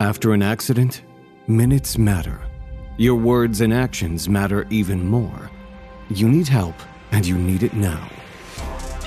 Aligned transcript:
After 0.00 0.34
an 0.34 0.42
accident, 0.42 1.04
minutes 1.46 1.96
matter. 1.96 2.42
Your 2.98 3.14
words 3.14 3.62
and 3.62 3.72
actions 3.72 4.28
matter 4.28 4.66
even 4.68 5.02
more. 5.02 5.50
You 6.10 6.28
need 6.28 6.48
help, 6.48 6.74
and 7.12 7.26
you 7.26 7.38
need 7.38 7.62
it 7.62 7.72
now. 7.72 8.06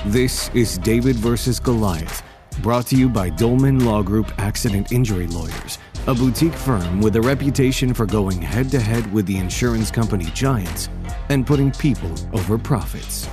This 0.06 0.50
is 0.52 0.78
David 0.78 1.14
versus 1.14 1.60
Goliath, 1.60 2.24
brought 2.60 2.88
to 2.88 2.96
you 2.96 3.08
by 3.08 3.30
Dolman 3.30 3.84
Law 3.84 4.02
Group 4.02 4.32
Accident 4.38 4.90
Injury 4.90 5.28
Lawyers, 5.28 5.78
a 6.08 6.14
boutique 6.14 6.54
firm 6.54 7.00
with 7.00 7.14
a 7.14 7.22
reputation 7.22 7.94
for 7.94 8.04
going 8.04 8.42
head 8.42 8.68
to 8.72 8.80
head 8.80 9.12
with 9.12 9.26
the 9.26 9.38
insurance 9.38 9.92
company 9.92 10.26
giants 10.34 10.88
and 11.28 11.46
putting 11.46 11.70
people 11.70 12.12
over 12.32 12.58
profits. 12.58 13.28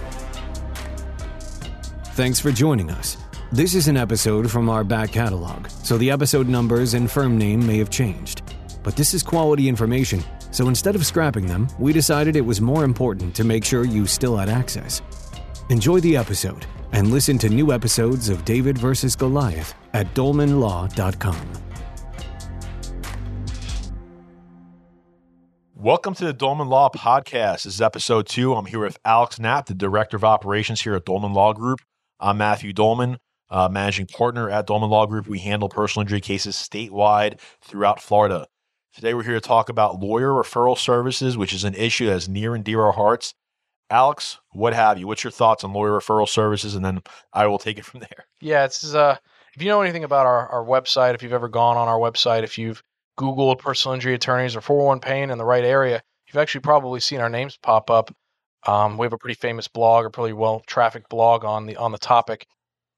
Thanks 2.13 2.39
for 2.39 2.51
joining 2.51 2.91
us. 2.91 3.17
This 3.53 3.75
is 3.75 3.87
an 3.87 3.95
episode 3.95 4.51
from 4.51 4.67
our 4.67 4.83
back 4.83 5.13
catalog, 5.13 5.69
so 5.69 5.97
the 5.97 6.11
episode 6.11 6.49
numbers 6.49 6.95
and 6.95 7.09
firm 7.09 7.37
name 7.37 7.65
may 7.65 7.77
have 7.77 7.89
changed. 7.89 8.41
But 8.83 8.97
this 8.97 9.13
is 9.13 9.23
quality 9.23 9.69
information, 9.69 10.21
so 10.51 10.67
instead 10.67 10.95
of 10.95 11.05
scrapping 11.05 11.45
them, 11.45 11.69
we 11.79 11.93
decided 11.93 12.35
it 12.35 12.41
was 12.41 12.59
more 12.59 12.83
important 12.83 13.33
to 13.35 13.45
make 13.45 13.63
sure 13.63 13.85
you 13.85 14.05
still 14.05 14.35
had 14.35 14.49
access. 14.49 15.01
Enjoy 15.69 16.01
the 16.01 16.17
episode 16.17 16.65
and 16.91 17.09
listen 17.09 17.37
to 17.37 17.47
new 17.47 17.71
episodes 17.71 18.27
of 18.27 18.43
David 18.43 18.77
vs. 18.77 19.15
Goliath 19.15 19.73
at 19.93 20.13
dolmanlaw.com. 20.13 21.53
Welcome 25.73 26.15
to 26.15 26.25
the 26.25 26.33
Dolman 26.33 26.67
Law 26.67 26.89
Podcast. 26.89 27.63
This 27.63 27.75
is 27.75 27.81
episode 27.81 28.27
two. 28.27 28.53
I'm 28.55 28.65
here 28.65 28.81
with 28.81 28.99
Alex 29.05 29.39
Knapp, 29.39 29.67
the 29.67 29.73
Director 29.73 30.17
of 30.17 30.25
Operations 30.25 30.81
here 30.81 30.95
at 30.95 31.05
Dolman 31.05 31.33
Law 31.33 31.53
Group. 31.53 31.79
I'm 32.19 32.39
Matthew 32.39 32.73
Dolman 32.73 33.19
uh, 33.49 33.69
managing 33.69 34.07
partner 34.07 34.49
at 34.49 34.67
Dolman 34.67 34.89
Law 34.89 35.05
Group. 35.05 35.27
We 35.27 35.39
handle 35.39 35.69
personal 35.69 36.03
injury 36.03 36.21
cases 36.21 36.55
statewide 36.55 37.39
throughout 37.61 38.01
Florida. 38.01 38.47
Today, 38.93 39.13
we're 39.13 39.23
here 39.23 39.33
to 39.33 39.41
talk 39.41 39.69
about 39.69 39.99
lawyer 39.99 40.29
referral 40.29 40.77
services, 40.77 41.37
which 41.37 41.53
is 41.53 41.63
an 41.63 41.75
issue 41.75 42.07
that's 42.07 42.27
near 42.27 42.55
and 42.55 42.63
dear 42.63 42.81
our 42.81 42.93
hearts. 42.93 43.33
Alex, 43.89 44.39
what 44.51 44.73
have 44.73 44.97
you? 44.97 45.07
What's 45.07 45.23
your 45.23 45.31
thoughts 45.31 45.63
on 45.63 45.71
lawyer 45.71 45.91
referral 45.91 46.27
services? 46.27 46.75
And 46.75 46.83
then 46.83 47.01
I 47.31 47.47
will 47.47 47.59
take 47.59 47.77
it 47.77 47.85
from 47.85 48.01
there. 48.01 48.25
Yeah, 48.41 48.65
this 48.65 48.83
it's 48.83 48.93
uh, 48.93 49.17
if 49.55 49.61
you 49.61 49.69
know 49.69 49.81
anything 49.81 50.03
about 50.03 50.25
our, 50.25 50.47
our 50.49 50.63
website, 50.63 51.15
if 51.15 51.23
you've 51.23 51.33
ever 51.33 51.47
gone 51.47 51.77
on 51.77 51.87
our 51.87 51.97
website, 51.97 52.43
if 52.43 52.57
you've 52.57 52.83
Googled 53.17 53.59
personal 53.59 53.95
injury 53.95 54.13
attorneys 54.13 54.55
or 54.55 54.61
401 54.61 54.99
pain 54.99 55.29
in 55.29 55.37
the 55.37 55.45
right 55.45 55.63
area, 55.63 56.01
you've 56.27 56.37
actually 56.37 56.61
probably 56.61 56.99
seen 56.99 57.19
our 57.19 57.29
names 57.29 57.57
pop 57.57 57.89
up. 57.89 58.13
Um, 58.65 58.97
we 58.97 59.05
have 59.05 59.13
a 59.13 59.17
pretty 59.17 59.39
famous 59.39 59.67
blog, 59.67 60.05
a 60.05 60.09
pretty 60.09 60.33
well 60.33 60.61
trafficked 60.67 61.09
blog 61.09 61.45
on 61.45 61.65
the 61.65 61.77
on 61.77 61.91
the 61.91 61.97
topic. 61.97 62.45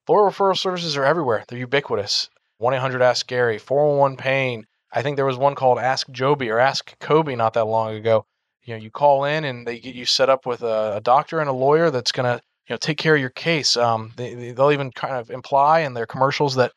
Lawyer 0.09 0.31
referral 0.31 0.57
services 0.57 0.97
are 0.97 1.05
everywhere. 1.05 1.45
They're 1.47 1.59
ubiquitous. 1.59 2.31
1 2.57 2.73
800 2.73 2.99
Ask 3.03 3.27
Gary, 3.27 3.59
401 3.59 4.17
Pain. 4.17 4.65
I 4.91 5.03
think 5.03 5.15
there 5.15 5.25
was 5.25 5.37
one 5.37 5.53
called 5.53 5.77
Ask 5.77 6.09
Joby 6.09 6.49
or 6.49 6.57
Ask 6.57 6.97
Kobe 6.99 7.35
not 7.35 7.53
that 7.53 7.65
long 7.65 7.93
ago. 7.93 8.25
You 8.63 8.73
know, 8.73 8.81
you 8.81 8.89
call 8.89 9.25
in 9.25 9.43
and 9.45 9.67
they 9.67 9.77
get 9.77 9.93
you 9.93 10.05
set 10.05 10.27
up 10.27 10.47
with 10.47 10.63
a, 10.63 10.95
a 10.95 11.01
doctor 11.01 11.39
and 11.39 11.47
a 11.47 11.53
lawyer 11.53 11.91
that's 11.91 12.11
going 12.11 12.25
to 12.25 12.43
you 12.67 12.73
know 12.73 12.77
take 12.77 12.97
care 12.97 13.13
of 13.13 13.21
your 13.21 13.29
case. 13.29 13.77
Um, 13.77 14.11
they, 14.15 14.51
they'll 14.51 14.71
even 14.71 14.91
kind 14.91 15.13
of 15.13 15.29
imply 15.29 15.81
in 15.81 15.93
their 15.93 16.07
commercials 16.07 16.55
that 16.55 16.71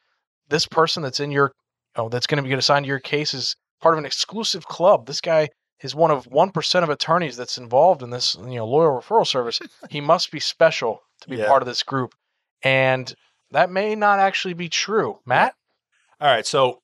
this 0.51 0.67
person 0.67 1.03
that's 1.03 1.21
in 1.21 1.31
your 1.31 1.53
you 1.97 2.03
know, 2.03 2.09
that's 2.11 2.27
going 2.27 2.43
to 2.43 2.47
be 2.47 2.55
assigned 2.55 2.85
to 2.85 2.89
your 2.89 2.99
case 3.01 3.33
is 3.33 3.57
part 3.81 3.95
of 3.95 3.99
an 3.99 4.05
exclusive 4.05 4.67
club. 4.67 5.07
This 5.07 5.23
guy 5.23 5.49
is 5.83 5.95
one 5.95 6.11
of 6.11 6.27
one 6.27 6.51
percent 6.51 6.85
of 6.85 6.91
attorneys 6.91 7.39
that's 7.39 7.57
involved 7.57 8.03
in 8.03 8.11
this 8.11 8.37
you 8.47 8.57
know 8.57 8.67
lawyer 8.67 8.91
referral 8.91 9.27
service. 9.27 9.59
he 9.89 10.03
must 10.03 10.31
be 10.31 10.39
special 10.39 11.01
to 11.23 11.31
be 11.31 11.37
Yeah. 11.37 11.49
part 11.49 11.63
of 11.63 11.67
this 11.67 11.83
group 11.83 12.15
and 12.63 13.15
that 13.51 13.71
may 13.71 13.95
not 13.95 14.19
actually 14.19 14.55
be 14.55 14.69
true. 14.69 15.19
Matt, 15.27 15.55
All 16.21 16.29
right. 16.29 16.47
So 16.47 16.79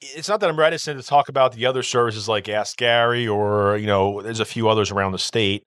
it's 0.00 0.28
not 0.28 0.40
that 0.40 0.48
I'm 0.48 0.58
reticent 0.58 1.00
to 1.00 1.06
talk 1.06 1.28
about 1.28 1.52
the 1.52 1.66
other 1.66 1.82
services 1.82 2.28
like 2.28 2.48
Ask 2.48 2.76
Gary 2.76 3.26
or, 3.26 3.76
you 3.76 3.86
know, 3.86 4.22
there's 4.22 4.40
a 4.40 4.44
few 4.44 4.68
others 4.68 4.90
around 4.90 5.12
the 5.12 5.18
state. 5.18 5.62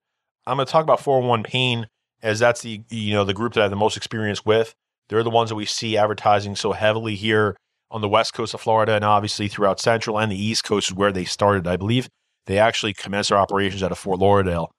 I'm 0.46 0.56
going 0.56 0.66
to 0.66 0.72
talk 0.72 0.82
about 0.82 1.00
401 1.00 1.42
Pain 1.42 1.86
as 2.22 2.38
that's 2.38 2.62
the, 2.62 2.82
you 2.88 3.14
know, 3.14 3.24
the 3.24 3.34
group 3.34 3.54
that 3.54 3.60
I 3.60 3.64
have 3.64 3.70
the 3.70 3.76
most 3.76 3.96
experience 3.96 4.44
with. 4.44 4.74
They're 5.08 5.22
the 5.22 5.30
ones 5.30 5.50
that 5.50 5.56
we 5.56 5.66
see 5.66 5.96
advertising 5.96 6.56
so 6.56 6.72
heavily 6.72 7.14
here 7.14 7.56
on 7.90 8.00
the 8.00 8.08
west 8.08 8.32
coast 8.32 8.54
of 8.54 8.60
Florida 8.60 8.94
and 8.94 9.04
obviously 9.04 9.48
throughout 9.48 9.78
central 9.78 10.18
and 10.18 10.32
the 10.32 10.42
east 10.42 10.64
coast 10.64 10.90
is 10.90 10.96
where 10.96 11.12
they 11.12 11.24
started. 11.24 11.66
I 11.66 11.76
believe 11.76 12.08
they 12.46 12.58
actually 12.58 12.94
commenced 12.94 13.28
their 13.28 13.38
operations 13.38 13.82
out 13.82 13.92
of 13.92 13.98
Fort 13.98 14.18
Lauderdale. 14.18 14.72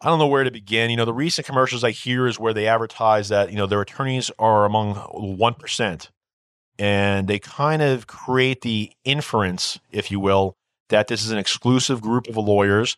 I 0.00 0.08
don't 0.08 0.20
know 0.20 0.28
where 0.28 0.44
to 0.44 0.50
begin. 0.50 0.90
You 0.90 0.96
know, 0.96 1.04
the 1.04 1.12
recent 1.12 1.46
commercials 1.46 1.82
I 1.82 1.90
hear 1.90 2.26
is 2.26 2.38
where 2.38 2.54
they 2.54 2.68
advertise 2.68 3.30
that, 3.30 3.50
you 3.50 3.56
know, 3.56 3.66
their 3.66 3.80
attorneys 3.80 4.30
are 4.38 4.64
among 4.64 4.94
1%. 4.94 6.10
And 6.78 7.26
they 7.26 7.40
kind 7.40 7.82
of 7.82 8.06
create 8.06 8.60
the 8.60 8.92
inference, 9.04 9.80
if 9.90 10.12
you 10.12 10.20
will, 10.20 10.54
that 10.90 11.08
this 11.08 11.24
is 11.24 11.32
an 11.32 11.38
exclusive 11.38 12.00
group 12.00 12.28
of 12.28 12.36
lawyers, 12.36 12.96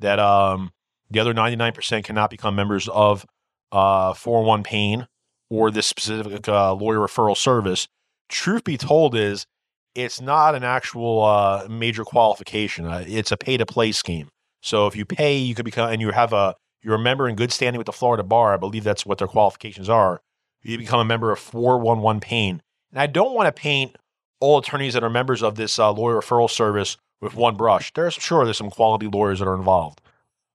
that 0.00 0.18
um, 0.18 0.72
the 1.10 1.20
other 1.20 1.32
99% 1.32 2.04
cannot 2.04 2.28
become 2.28 2.54
members 2.54 2.86
of 2.88 3.24
uh, 3.72 4.12
401 4.12 4.62
Pain 4.62 5.08
or 5.48 5.70
this 5.70 5.86
specific 5.86 6.46
uh, 6.48 6.74
lawyer 6.74 6.98
referral 6.98 7.36
service. 7.36 7.88
Truth 8.28 8.64
be 8.64 8.76
told, 8.76 9.14
is 9.14 9.46
it's 9.94 10.20
not 10.20 10.54
an 10.54 10.64
actual 10.64 11.22
uh, 11.24 11.66
major 11.68 12.04
qualification. 12.04 12.86
Uh, 12.86 13.04
it's 13.06 13.32
a 13.32 13.38
pay 13.38 13.56
to 13.56 13.64
play 13.64 13.92
scheme. 13.92 14.28
So 14.62 14.86
if 14.86 14.96
you 14.96 15.04
pay, 15.04 15.36
you 15.36 15.54
could 15.54 15.64
become, 15.64 15.90
and 15.90 16.00
you 16.00 16.12
have 16.12 16.32
a, 16.32 16.56
you're 16.80 16.94
a 16.94 16.98
member 16.98 17.28
in 17.28 17.36
good 17.36 17.52
standing 17.52 17.78
with 17.78 17.86
the 17.86 17.92
Florida 17.92 18.22
Bar. 18.22 18.54
I 18.54 18.56
believe 18.56 18.84
that's 18.84 19.04
what 19.04 19.18
their 19.18 19.28
qualifications 19.28 19.88
are. 19.88 20.22
You 20.62 20.78
become 20.78 21.00
a 21.00 21.04
member 21.04 21.30
of 21.32 21.38
411 21.38 22.20
Pain. 22.20 22.62
And 22.90 23.00
I 23.00 23.06
don't 23.06 23.34
want 23.34 23.46
to 23.46 23.60
paint 23.60 23.96
all 24.40 24.58
attorneys 24.58 24.94
that 24.94 25.04
are 25.04 25.10
members 25.10 25.42
of 25.42 25.56
this 25.56 25.78
uh, 25.78 25.92
lawyer 25.92 26.20
referral 26.20 26.50
service 26.50 26.96
with 27.20 27.34
one 27.34 27.56
brush. 27.56 27.92
There's 27.92 28.14
sure 28.14 28.44
there's 28.44 28.58
some 28.58 28.70
quality 28.70 29.06
lawyers 29.06 29.38
that 29.38 29.48
are 29.48 29.54
involved, 29.54 30.00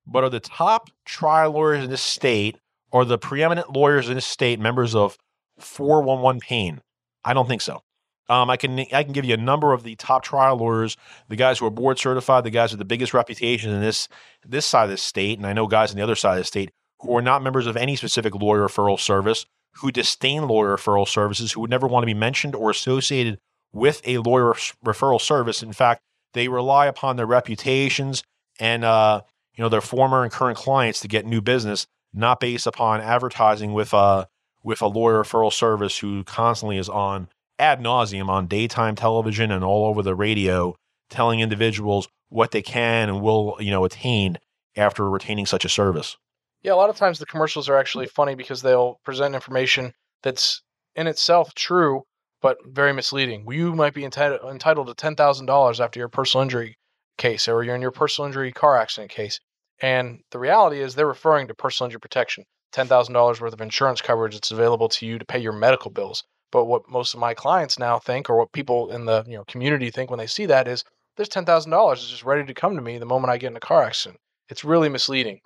but 0.06 0.24
are 0.24 0.30
the 0.30 0.40
top 0.40 0.90
trial 1.06 1.52
lawyers 1.52 1.86
in 1.86 1.90
this 1.90 2.02
state 2.02 2.58
or 2.92 3.06
the 3.06 3.18
preeminent 3.18 3.72
lawyers 3.72 4.10
in 4.10 4.16
this 4.16 4.26
state 4.26 4.60
members 4.60 4.94
of 4.94 5.18
411 5.58 6.42
Pain? 6.42 6.82
I 7.24 7.34
don't 7.34 7.48
think 7.48 7.62
so. 7.62 7.82
Um, 8.30 8.50
I 8.50 8.58
can 8.58 8.80
I 8.80 9.04
can 9.04 9.14
give 9.14 9.26
you 9.26 9.34
a 9.34 9.38
number 9.38 9.74
of 9.74 9.84
the 9.84 9.96
top 9.96 10.24
trial 10.24 10.58
lawyers, 10.58 10.98
the 11.30 11.36
guys 11.36 11.60
who 11.60 11.66
are 11.66 11.72
board 11.72 11.98
certified, 11.98 12.44
the 12.44 12.50
guys 12.50 12.72
with 12.72 12.80
the 12.80 12.86
biggest 12.86 13.14
reputation 13.14 13.72
in 13.72 13.82
this 13.82 14.08
this 14.46 14.66
side 14.66 14.86
of 14.86 14.90
the 14.90 14.98
state, 14.98 15.38
and 15.38 15.48
I 15.48 15.54
know 15.54 15.68
guys 15.68 15.92
on 15.92 15.98
the 15.98 16.04
other 16.04 16.16
side 16.16 16.34
of 16.34 16.40
the 16.40 16.44
state 16.46 16.72
who 17.00 17.16
are 17.16 17.22
not 17.22 17.44
members 17.44 17.68
of 17.68 17.78
any 17.78 17.96
specific 17.96 18.36
lawyer 18.36 18.68
referral 18.68 19.00
service, 19.00 19.46
who 19.76 19.92
disdain 19.92 20.48
lawyer 20.48 20.76
referral 20.76 21.08
services, 21.08 21.52
who 21.52 21.62
would 21.62 21.70
never 21.70 21.88
want 21.88 22.04
to 22.04 22.08
be 22.08 22.14
mentioned 22.14 22.56
or 22.56 22.70
associated 22.70 23.38
with 23.72 24.02
a 24.06 24.18
lawyer 24.18 24.54
referral 24.86 25.22
service. 25.22 25.62
In 25.62 25.74
fact, 25.74 26.02
they 26.34 26.48
rely 26.48 26.88
upon 26.88 27.16
their 27.16 27.26
reputations 27.26 28.24
and 28.60 28.84
uh, 28.84 29.22
you 29.56 29.62
know 29.62 29.70
their 29.70 29.82
former 29.82 30.24
and 30.24 30.32
current 30.32 30.58
clients 30.58 31.00
to 31.02 31.08
get 31.08 31.26
new 31.26 31.42
business, 31.42 31.88
not 32.14 32.40
based 32.40 32.68
upon 32.68 33.00
advertising 33.00 33.72
with 33.72 33.94
uh 33.94 34.26
with 34.64 34.82
a 34.82 34.88
lawyer 34.88 35.24
referral 35.24 35.54
service 35.54 36.00
who 36.00 36.26
constantly 36.26 36.78
is 36.78 36.90
on 36.90 37.30
ad 37.60 37.80
nauseum 37.82 38.30
on 38.30 38.48
daytime 38.48 38.96
television 38.96 39.52
and 39.52 39.64
all 39.64 39.86
over 39.86 40.02
the 40.02 40.16
radio, 40.16 40.76
telling 41.10 41.40
individuals 41.40 42.08
what 42.30 42.52
they 42.52 42.62
can 42.62 43.10
and 43.10 43.22
will 43.22 43.58
you 43.60 43.72
know 43.72 43.86
attain 43.86 44.38
after 44.76 45.10
retaining 45.10 45.46
such 45.46 45.66
a 45.66 45.70
service. 45.70 46.18
yeah, 46.62 46.74
a 46.74 46.76
lot 46.76 46.90
of 46.90 46.96
times 46.98 47.20
the 47.20 47.26
commercials 47.26 47.68
are 47.70 47.78
actually 47.78 48.06
funny 48.08 48.36
because 48.36 48.62
they'll 48.62 49.00
present 49.04 49.34
information 49.36 49.94
that's 50.24 50.62
in 50.96 51.08
itself 51.08 51.54
true 51.56 52.04
but 52.42 52.58
very 52.66 52.94
misleading. 52.94 53.46
You 53.50 53.74
might 53.74 53.96
be 53.96 54.06
entitled 54.06 54.42
entitled 54.52 54.88
to 54.88 54.94
ten 54.94 55.16
thousand 55.16 55.48
dollars 55.48 55.80
after 55.82 56.00
your 56.00 56.10
personal 56.10 56.44
injury 56.44 56.78
case, 57.18 57.48
or 57.48 57.64
you're 57.64 57.76
in 57.76 57.82
your 57.82 57.92
personal 57.92 58.28
injury 58.28 58.52
car 58.52 58.78
accident 58.78 59.10
case, 59.12 59.40
and 59.82 60.20
the 60.32 60.40
reality 60.40 60.80
is 60.80 60.94
they're 60.94 61.08
referring 61.08 61.48
to 61.48 61.56
personal 61.56 61.88
injury 61.88 62.00
protection, 62.00 62.44
ten 62.72 62.88
thousand 62.88 63.14
dollars 63.14 63.42
worth 63.42 63.54
of 63.54 63.62
insurance 63.62 64.02
coverage 64.02 64.34
that's 64.36 64.52
available 64.52 64.90
to 64.90 65.06
you 65.08 65.18
to 65.18 65.26
pay 65.26 65.40
your 65.40 65.54
medical 65.54 65.90
bills. 65.90 66.24
But 66.52 66.66
what 66.66 66.90
most 66.90 67.14
of 67.14 67.20
my 67.20 67.34
clients 67.34 67.78
now 67.78 68.00
think, 68.00 68.30
or 68.30 68.38
what 68.38 68.52
people 68.52 68.92
in 68.92 69.06
the 69.06 69.24
you 69.28 69.38
know 69.38 69.44
community 69.46 69.90
think 69.92 70.10
when 70.10 70.20
they 70.20 70.28
see 70.28 70.46
that, 70.46 70.68
is 70.68 70.84
there's 71.16 71.30
ten 71.30 71.46
thousand 71.46 71.72
dollars 71.72 72.04
is 72.04 72.10
just 72.10 72.24
ready 72.24 72.46
to 72.46 72.54
come 72.54 72.76
to 72.76 72.82
me 72.82 72.98
the 72.98 73.06
moment 73.06 73.32
I 73.32 73.38
get 73.38 73.52
in 73.52 73.58
a 73.58 73.62
car 73.62 73.84
accident. 73.84 74.20
It's 74.50 74.64
really 74.64 74.90
misleading. 74.90 75.42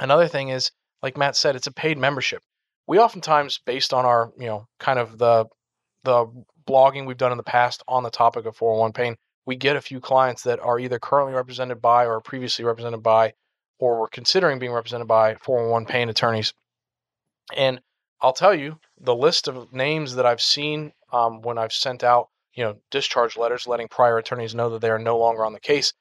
Another 0.00 0.28
thing 0.28 0.48
is, 0.48 0.70
like 1.02 1.16
Matt 1.16 1.36
said, 1.36 1.56
it's 1.56 1.66
a 1.66 1.72
paid 1.72 1.98
membership. 1.98 2.42
We 2.86 2.98
oftentimes, 2.98 3.60
based 3.66 3.92
on 3.92 4.04
our 4.04 4.32
you 4.38 4.46
know 4.46 4.66
kind 4.78 4.98
of 4.98 5.18
the 5.18 5.46
the 6.04 6.26
blogging 6.66 7.06
we've 7.06 7.16
done 7.16 7.32
in 7.32 7.38
the 7.38 7.44
past 7.44 7.82
on 7.88 8.02
the 8.02 8.10
topic 8.10 8.46
of 8.46 8.56
401 8.56 8.92
pain, 8.92 9.16
we 9.46 9.56
get 9.56 9.76
a 9.76 9.80
few 9.80 10.00
clients 10.00 10.42
that 10.44 10.60
are 10.60 10.78
either 10.78 10.98
currently 10.98 11.34
represented 11.34 11.80
by 11.80 12.06
or 12.06 12.20
previously 12.20 12.64
represented 12.64 13.02
by, 13.02 13.34
or 13.78 14.00
were 14.00 14.08
considering 14.08 14.58
being 14.58 14.72
represented 14.72 15.08
by 15.08 15.34
401 15.36 15.86
pain 15.86 16.08
attorneys. 16.08 16.54
And 17.54 17.80
I'll 18.24 18.32
tell 18.32 18.54
you, 18.54 18.78
the 18.98 19.14
list 19.14 19.48
of 19.48 19.70
names 19.70 20.14
that 20.14 20.24
I've 20.24 20.40
seen 20.40 20.92
um, 21.12 21.42
when 21.42 21.58
I've 21.58 21.74
sent 21.74 22.02
out, 22.02 22.28
you 22.54 22.64
know, 22.64 22.76
discharge 22.90 23.36
letters 23.36 23.66
letting 23.66 23.86
prior 23.86 24.16
attorneys 24.16 24.54
know 24.54 24.70
that 24.70 24.80
they 24.80 24.88
are 24.88 24.98
no 24.98 25.18
longer 25.18 25.44
on 25.44 25.52
the 25.52 25.60
case 25.60 25.92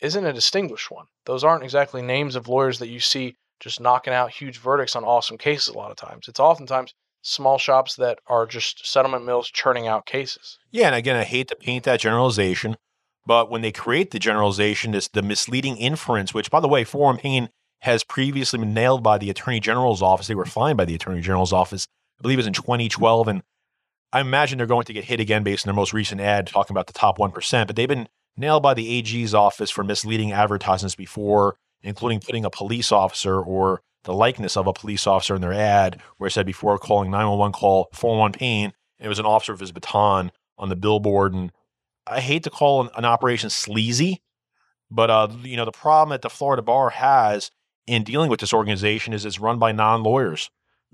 isn't 0.00 0.26
a 0.26 0.32
distinguished 0.34 0.90
one. 0.90 1.06
Those 1.24 1.42
aren't 1.42 1.64
exactly 1.64 2.02
names 2.02 2.36
of 2.36 2.48
lawyers 2.48 2.80
that 2.80 2.90
you 2.90 3.00
see 3.00 3.36
just 3.60 3.80
knocking 3.80 4.12
out 4.12 4.30
huge 4.30 4.58
verdicts 4.58 4.94
on 4.94 5.04
awesome 5.04 5.38
cases 5.38 5.68
a 5.68 5.78
lot 5.78 5.90
of 5.90 5.96
times. 5.96 6.28
It's 6.28 6.38
oftentimes 6.38 6.92
small 7.22 7.56
shops 7.56 7.96
that 7.96 8.18
are 8.26 8.44
just 8.44 8.86
settlement 8.86 9.24
mills 9.24 9.48
churning 9.48 9.86
out 9.86 10.04
cases. 10.04 10.58
Yeah, 10.70 10.88
and 10.88 10.94
again, 10.94 11.16
I 11.16 11.24
hate 11.24 11.48
to 11.48 11.56
paint 11.56 11.84
that 11.84 12.00
generalization, 12.00 12.76
but 13.24 13.50
when 13.50 13.62
they 13.62 13.72
create 13.72 14.10
the 14.10 14.18
generalization, 14.18 14.94
it's 14.94 15.08
the 15.08 15.22
misleading 15.22 15.78
inference, 15.78 16.34
which, 16.34 16.50
by 16.50 16.60
the 16.60 16.68
way, 16.68 16.84
Forum 16.84 17.16
Pain 17.16 17.48
has 17.84 18.02
previously 18.02 18.58
been 18.58 18.72
nailed 18.72 19.02
by 19.02 19.18
the 19.18 19.28
Attorney 19.28 19.60
General's 19.60 20.00
office. 20.00 20.26
They 20.26 20.34
were 20.34 20.46
fined 20.46 20.78
by 20.78 20.86
the 20.86 20.94
Attorney 20.94 21.20
General's 21.20 21.52
office, 21.52 21.86
I 22.18 22.22
believe 22.22 22.38
it 22.38 22.40
was 22.40 22.46
in 22.46 22.54
2012. 22.54 23.28
And 23.28 23.42
I 24.10 24.20
imagine 24.20 24.56
they're 24.56 24.66
going 24.66 24.86
to 24.86 24.94
get 24.94 25.04
hit 25.04 25.20
again 25.20 25.42
based 25.42 25.66
on 25.66 25.68
their 25.68 25.76
most 25.76 25.92
recent 25.92 26.18
ad 26.18 26.46
talking 26.46 26.72
about 26.72 26.86
the 26.86 26.94
top 26.94 27.18
1%. 27.18 27.66
But 27.66 27.76
they've 27.76 27.86
been 27.86 28.08
nailed 28.38 28.62
by 28.62 28.72
the 28.72 28.88
AG's 28.88 29.34
office 29.34 29.70
for 29.70 29.84
misleading 29.84 30.32
advertisements 30.32 30.94
before, 30.94 31.56
including 31.82 32.20
putting 32.20 32.46
a 32.46 32.50
police 32.50 32.90
officer 32.90 33.38
or 33.38 33.82
the 34.04 34.14
likeness 34.14 34.56
of 34.56 34.66
a 34.66 34.72
police 34.72 35.06
officer 35.06 35.34
in 35.34 35.42
their 35.42 35.52
ad, 35.52 36.00
where 36.16 36.28
it 36.28 36.30
said 36.30 36.46
before 36.46 36.78
calling 36.78 37.10
911 37.10 37.52
call 37.52 37.90
411 37.92 38.38
pain, 38.38 38.72
it 38.98 39.08
was 39.08 39.18
an 39.18 39.26
officer 39.26 39.52
with 39.52 39.60
his 39.60 39.72
baton 39.72 40.32
on 40.56 40.70
the 40.70 40.76
billboard. 40.76 41.34
And 41.34 41.52
I 42.06 42.20
hate 42.20 42.44
to 42.44 42.50
call 42.50 42.80
an, 42.80 42.88
an 42.96 43.04
operation 43.04 43.50
sleazy, 43.50 44.22
but 44.90 45.10
uh, 45.10 45.28
you 45.42 45.58
know 45.58 45.66
the 45.66 45.70
problem 45.70 46.14
that 46.14 46.22
the 46.22 46.30
Florida 46.30 46.62
bar 46.62 46.88
has 46.88 47.50
in 47.86 48.04
dealing 48.04 48.30
with 48.30 48.40
this 48.40 48.54
organization 48.54 49.12
is 49.12 49.24
it's 49.24 49.40
run 49.40 49.58
by 49.58 49.72
non-lawyers 49.72 50.50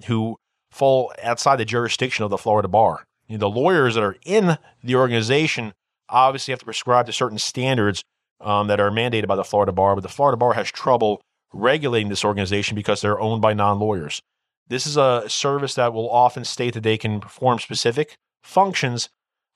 who 0.06 0.36
fall 0.70 1.12
outside 1.22 1.56
the 1.56 1.64
jurisdiction 1.64 2.24
of 2.24 2.30
the 2.30 2.38
Florida 2.38 2.68
bar. 2.68 3.06
You 3.26 3.36
know, 3.36 3.40
the 3.40 3.60
lawyers 3.60 3.94
that 3.94 4.02
are 4.02 4.16
in 4.24 4.58
the 4.82 4.96
organization 4.96 5.72
obviously 6.08 6.52
have 6.52 6.58
to 6.60 6.64
prescribe 6.64 7.06
to 7.06 7.12
certain 7.12 7.38
standards 7.38 8.02
um, 8.40 8.68
that 8.68 8.80
are 8.80 8.90
mandated 8.90 9.28
by 9.28 9.36
the 9.36 9.44
Florida 9.44 9.72
bar, 9.72 9.94
but 9.94 10.02
the 10.02 10.08
Florida 10.08 10.36
bar 10.36 10.54
has 10.54 10.70
trouble 10.70 11.20
regulating 11.52 12.08
this 12.08 12.24
organization 12.24 12.74
because 12.74 13.00
they're 13.00 13.20
owned 13.20 13.42
by 13.42 13.52
non-lawyers. 13.52 14.20
This 14.68 14.86
is 14.86 14.96
a 14.96 15.24
service 15.28 15.74
that 15.74 15.92
will 15.92 16.08
often 16.10 16.44
state 16.44 16.74
that 16.74 16.82
they 16.82 16.96
can 16.96 17.20
perform 17.20 17.58
specific 17.58 18.16
functions 18.42 19.08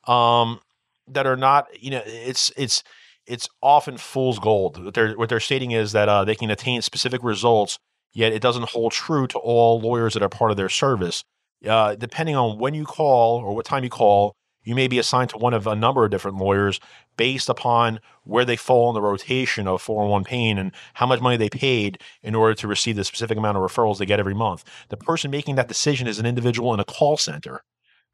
um, 0.06 0.60
that 1.08 1.26
are 1.26 1.36
not, 1.36 1.66
you 1.80 1.90
know, 1.90 2.02
it's 2.04 2.50
it's 2.56 2.82
it's 3.26 3.48
often 3.62 3.96
fool's 3.96 4.38
gold. 4.38 4.82
What 4.84 4.94
they're 4.94 5.14
what 5.14 5.28
they're 5.28 5.40
stating 5.40 5.70
is 5.70 5.92
that 5.92 6.08
uh, 6.08 6.24
they 6.24 6.34
can 6.34 6.50
attain 6.50 6.82
specific 6.82 7.22
results, 7.22 7.78
yet 8.12 8.32
it 8.32 8.42
doesn't 8.42 8.70
hold 8.70 8.92
true 8.92 9.26
to 9.28 9.38
all 9.38 9.80
lawyers 9.80 10.14
that 10.14 10.22
are 10.22 10.28
part 10.28 10.50
of 10.50 10.56
their 10.56 10.68
service. 10.68 11.24
Uh, 11.66 11.94
depending 11.94 12.36
on 12.36 12.58
when 12.58 12.74
you 12.74 12.84
call 12.84 13.38
or 13.38 13.54
what 13.54 13.64
time 13.64 13.84
you 13.84 13.90
call, 13.90 14.36
you 14.64 14.74
may 14.74 14.88
be 14.88 14.98
assigned 14.98 15.30
to 15.30 15.38
one 15.38 15.54
of 15.54 15.66
a 15.66 15.76
number 15.76 16.04
of 16.04 16.10
different 16.10 16.38
lawyers 16.38 16.80
based 17.16 17.48
upon 17.48 18.00
where 18.24 18.44
they 18.44 18.56
fall 18.56 18.90
in 18.90 18.94
the 18.94 19.02
rotation 19.02 19.68
of 19.68 19.80
401 19.80 20.24
pain 20.24 20.58
and 20.58 20.72
how 20.94 21.06
much 21.06 21.20
money 21.20 21.36
they 21.36 21.50
paid 21.50 21.98
in 22.22 22.34
order 22.34 22.54
to 22.54 22.66
receive 22.66 22.96
the 22.96 23.04
specific 23.04 23.38
amount 23.38 23.56
of 23.56 23.62
referrals 23.62 23.98
they 23.98 24.06
get 24.06 24.20
every 24.20 24.34
month. 24.34 24.64
The 24.88 24.96
person 24.96 25.30
making 25.30 25.54
that 25.56 25.68
decision 25.68 26.06
is 26.06 26.18
an 26.18 26.26
individual 26.26 26.72
in 26.74 26.80
a 26.80 26.84
call 26.84 27.16
center 27.16 27.62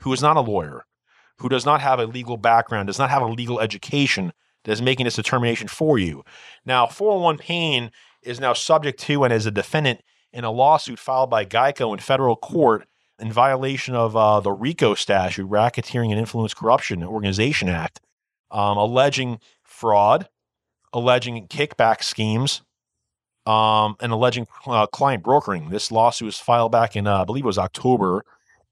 who 0.01 0.13
is 0.13 0.23
not 0.23 0.37
a 0.37 0.41
lawyer, 0.41 0.85
who 1.39 1.49
does 1.49 1.65
not 1.65 1.81
have 1.81 1.99
a 1.99 2.07
legal 2.07 2.37
background, 2.37 2.89
does 2.89 2.99
not 2.99 3.11
have 3.11 3.23
a 3.23 3.27
legal 3.27 3.61
education, 3.61 4.33
that 4.65 4.73
is 4.73 4.83
making 4.83 5.05
this 5.05 5.17
determination 5.17 5.69
for 5.69 5.99
you. 5.99 6.25
Now, 6.65 6.87
401 6.87 7.39
pain 7.39 7.91
is 8.23 8.41
now 8.41 8.53
subject 8.53 9.01
to 9.01 9.25
and 9.25 9.33
is 9.33 9.47
a 9.47 9.51
defendant 9.51 10.01
in 10.33 10.45
a 10.45 10.51
lawsuit 10.51 10.99
filed 10.99 11.31
by 11.31 11.45
Geico 11.45 11.93
in 11.93 11.99
federal 11.99 12.37
court 12.37 12.87
in 13.19 13.33
violation 13.33 13.95
of 13.95 14.17
uh, 14.17 14.41
the 14.41 14.53
RICO 14.53 14.95
statute, 14.95 15.49
Racketeering 15.49 16.11
and 16.11 16.19
Influence 16.19 16.55
Corruption 16.55 17.03
Organization 17.03 17.69
Act, 17.69 18.01
um, 18.51 18.79
alleging 18.79 19.41
fraud, 19.63 20.29
alleging 20.93 21.47
kickback 21.49 22.03
schemes, 22.03 22.63
um, 23.47 23.97
and 24.01 24.13
alleging 24.13 24.47
uh, 24.67 24.87
client 24.87 25.23
brokering. 25.23 25.71
This 25.71 25.91
lawsuit 25.91 26.27
was 26.27 26.39
filed 26.39 26.73
back 26.73 26.97
in, 26.97 27.07
uh, 27.07 27.23
I 27.23 27.25
believe 27.25 27.45
it 27.45 27.47
was 27.47 27.59
October, 27.59 28.25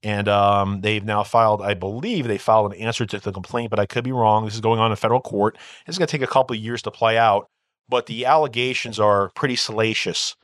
and 0.03 0.27
um, 0.27 0.81
they've 0.81 1.03
now 1.03 1.23
filed, 1.23 1.61
I 1.61 1.73
believe 1.73 2.27
they 2.27 2.37
filed 2.37 2.73
an 2.73 2.79
answer 2.79 3.05
to 3.05 3.19
the 3.19 3.31
complaint, 3.31 3.69
but 3.69 3.79
I 3.79 3.85
could 3.85 4.03
be 4.03 4.11
wrong. 4.11 4.45
This 4.45 4.55
is 4.55 4.61
going 4.61 4.79
on 4.79 4.91
in 4.91 4.95
federal 4.95 5.21
court. 5.21 5.57
It's 5.85 5.97
going 5.97 6.07
to 6.07 6.11
take 6.11 6.21
a 6.21 6.31
couple 6.31 6.55
of 6.55 6.61
years 6.61 6.81
to 6.83 6.91
play 6.91 7.17
out, 7.17 7.49
but 7.89 8.05
the 8.05 8.25
allegations 8.25 8.99
are 8.99 9.29
pretty 9.35 9.55
salacious. 9.55 10.35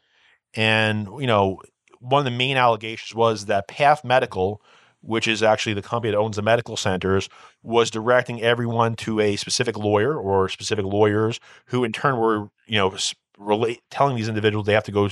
And, 0.56 1.08
you 1.20 1.28
know, 1.28 1.62
one 2.00 2.20
of 2.20 2.26
the 2.26 2.38
main 2.38 2.58
allegations 2.58 3.16
was 3.16 3.46
that 3.46 3.68
Path 3.68 4.04
Medical, 4.04 4.62
which 5.02 5.28
is 5.28 5.42
actually 5.42 5.74
the 5.74 5.82
company 5.82 6.12
that 6.12 6.18
owns 6.18 6.36
the 6.36 6.42
medical 6.42 6.76
centers, 6.76 7.30
was 7.64 7.90
directing 7.92 8.42
everyone 8.42 8.96
to 8.96 9.20
a 9.20 9.36
specific 9.36 9.78
lawyer 9.78 10.18
or 10.18 10.50
specific 10.50 10.86
lawyers 10.86 11.40
who 11.68 11.84
in 11.84 11.92
turn 11.92 12.18
were, 12.18 12.50
you 12.68 12.78
know, 12.78 12.96
relate, 13.38 13.82
telling 13.90 14.16
these 14.16 14.28
individuals 14.28 14.66
they 14.66 14.74
have 14.74 14.84
to 14.84 14.92
go 14.92 15.08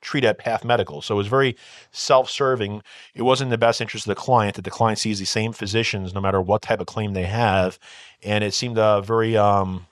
treat 0.00 0.24
at 0.24 0.38
Path 0.38 0.64
Medical. 0.64 1.02
So 1.02 1.14
it 1.14 1.18
was 1.18 1.26
very 1.26 1.56
self-serving. 1.92 2.82
It 3.14 3.22
wasn't 3.22 3.48
in 3.48 3.50
the 3.50 3.58
best 3.58 3.80
interest 3.80 4.06
of 4.06 4.10
the 4.10 4.20
client 4.20 4.56
that 4.56 4.62
the 4.62 4.70
client 4.70 4.98
sees 4.98 5.18
the 5.18 5.26
same 5.26 5.52
physicians 5.52 6.14
no 6.14 6.20
matter 6.20 6.40
what 6.40 6.62
type 6.62 6.80
of 6.80 6.86
claim 6.86 7.12
they 7.12 7.24
have, 7.24 7.78
and 8.22 8.44
it 8.44 8.54
seemed 8.54 8.78
uh, 8.78 9.00
very 9.00 9.36
um, 9.36 9.86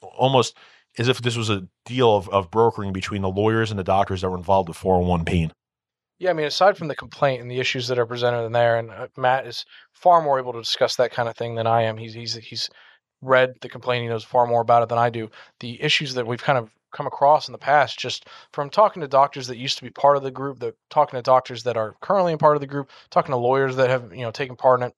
almost 0.00 0.56
as 0.98 1.08
if 1.08 1.22
this 1.22 1.36
was 1.36 1.50
a 1.50 1.66
deal 1.84 2.16
of, 2.16 2.28
of 2.30 2.50
brokering 2.50 2.92
between 2.92 3.22
the 3.22 3.28
lawyers 3.28 3.70
and 3.70 3.78
the 3.78 3.84
doctors 3.84 4.20
that 4.20 4.30
were 4.30 4.36
involved 4.36 4.68
with 4.68 4.76
401 4.76 5.24
pain. 5.24 5.52
Yeah, 6.18 6.30
I 6.30 6.32
mean, 6.32 6.46
aside 6.46 6.76
from 6.76 6.88
the 6.88 6.96
complaint 6.96 7.40
and 7.40 7.50
the 7.50 7.60
issues 7.60 7.86
that 7.88 7.98
are 7.98 8.06
presented 8.06 8.44
in 8.44 8.52
there, 8.52 8.76
and 8.76 8.90
uh, 8.90 9.06
Matt 9.16 9.46
is 9.46 9.64
far 9.92 10.20
more 10.20 10.38
able 10.40 10.52
to 10.52 10.60
discuss 10.60 10.96
that 10.96 11.12
kind 11.12 11.28
of 11.28 11.36
thing 11.36 11.54
than 11.54 11.66
I 11.66 11.82
am. 11.82 11.96
He's 11.96 12.14
he's 12.14 12.34
he's 12.34 12.68
read 13.22 13.54
the 13.60 13.68
complaint. 13.68 14.02
He 14.02 14.08
knows 14.08 14.24
far 14.24 14.46
more 14.46 14.60
about 14.60 14.82
it 14.82 14.88
than 14.88 14.98
I 14.98 15.10
do. 15.10 15.30
The 15.60 15.80
issues 15.80 16.14
that 16.14 16.26
we've 16.26 16.42
kind 16.42 16.58
of 16.58 16.70
come 16.92 17.06
across 17.06 17.48
in 17.48 17.52
the 17.52 17.58
past, 17.58 17.98
just 17.98 18.26
from 18.52 18.70
talking 18.70 19.00
to 19.02 19.08
doctors 19.08 19.46
that 19.46 19.58
used 19.58 19.78
to 19.78 19.84
be 19.84 19.90
part 19.90 20.16
of 20.16 20.22
the 20.22 20.30
group, 20.30 20.58
the 20.58 20.74
talking 20.90 21.18
to 21.18 21.22
doctors 21.22 21.62
that 21.64 21.76
are 21.76 21.94
currently 22.00 22.32
in 22.32 22.38
part 22.38 22.56
of 22.56 22.60
the 22.60 22.66
group, 22.66 22.90
talking 23.10 23.32
to 23.32 23.36
lawyers 23.36 23.76
that 23.76 23.90
have 23.90 24.12
you 24.12 24.22
know 24.22 24.30
taken 24.30 24.56
part 24.56 24.80
in 24.80 24.88
it. 24.88 24.94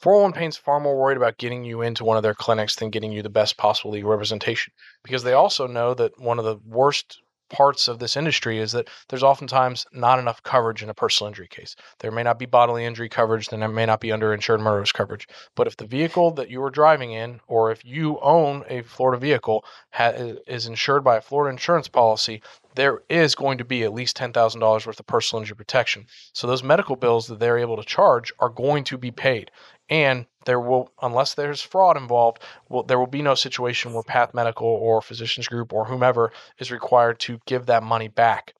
401 0.00 0.32
Pain's 0.32 0.56
far 0.56 0.80
more 0.80 0.98
worried 0.98 1.18
about 1.18 1.36
getting 1.36 1.62
you 1.62 1.82
into 1.82 2.04
one 2.04 2.16
of 2.16 2.22
their 2.22 2.34
clinics 2.34 2.76
than 2.76 2.88
getting 2.88 3.12
you 3.12 3.22
the 3.22 3.28
best 3.28 3.58
possible 3.58 3.90
legal 3.90 4.10
representation 4.10 4.72
because 5.02 5.22
they 5.22 5.34
also 5.34 5.66
know 5.66 5.92
that 5.92 6.18
one 6.18 6.38
of 6.38 6.46
the 6.46 6.56
worst 6.64 7.20
parts 7.50 7.88
of 7.88 7.98
this 7.98 8.16
industry 8.16 8.58
is 8.58 8.72
that 8.72 8.88
there's 9.08 9.22
oftentimes 9.22 9.86
not 9.92 10.18
enough 10.18 10.42
coverage 10.42 10.82
in 10.82 10.88
a 10.88 10.94
personal 10.94 11.28
injury 11.28 11.48
case. 11.48 11.76
There 11.98 12.10
may 12.10 12.22
not 12.22 12.38
be 12.38 12.46
bodily 12.46 12.84
injury 12.84 13.08
coverage, 13.08 13.48
then 13.48 13.60
there 13.60 13.68
may 13.68 13.86
not 13.86 14.00
be 14.00 14.08
underinsured 14.08 14.60
motorist 14.60 14.94
coverage. 14.94 15.28
But 15.54 15.66
if 15.66 15.76
the 15.76 15.86
vehicle 15.86 16.30
that 16.32 16.50
you 16.50 16.62
are 16.62 16.70
driving 16.70 17.12
in, 17.12 17.40
or 17.46 17.70
if 17.70 17.84
you 17.84 18.18
own 18.20 18.64
a 18.68 18.82
Florida 18.82 19.20
vehicle, 19.20 19.64
ha- 19.92 20.12
is 20.46 20.66
insured 20.66 21.04
by 21.04 21.16
a 21.16 21.20
Florida 21.20 21.52
insurance 21.52 21.88
policy, 21.88 22.42
there 22.80 23.02
is 23.10 23.34
going 23.34 23.58
to 23.58 23.64
be 23.64 23.82
at 23.82 23.92
least 23.92 24.16
$10,000 24.16 24.86
worth 24.86 24.98
of 24.98 25.06
personal 25.06 25.42
injury 25.42 25.54
protection. 25.54 26.06
So 26.32 26.46
those 26.46 26.62
medical 26.62 26.96
bills 26.96 27.26
that 27.26 27.38
they're 27.38 27.58
able 27.58 27.76
to 27.76 27.84
charge 27.84 28.32
are 28.38 28.48
going 28.48 28.84
to 28.84 28.96
be 28.96 29.10
paid. 29.10 29.50
And 29.90 30.24
there 30.46 30.60
will, 30.60 30.90
unless 31.02 31.34
there's 31.34 31.60
fraud 31.60 31.98
involved, 31.98 32.42
will, 32.70 32.82
there 32.82 32.98
will 32.98 33.06
be 33.06 33.20
no 33.20 33.34
situation 33.34 33.92
where 33.92 34.02
Path 34.02 34.32
Medical 34.32 34.66
or 34.66 35.02
Physicians 35.02 35.46
Group 35.46 35.74
or 35.74 35.84
whomever 35.84 36.32
is 36.58 36.72
required 36.72 37.20
to 37.20 37.38
give 37.44 37.66
that 37.66 37.82
money 37.82 38.08
back. 38.08 38.54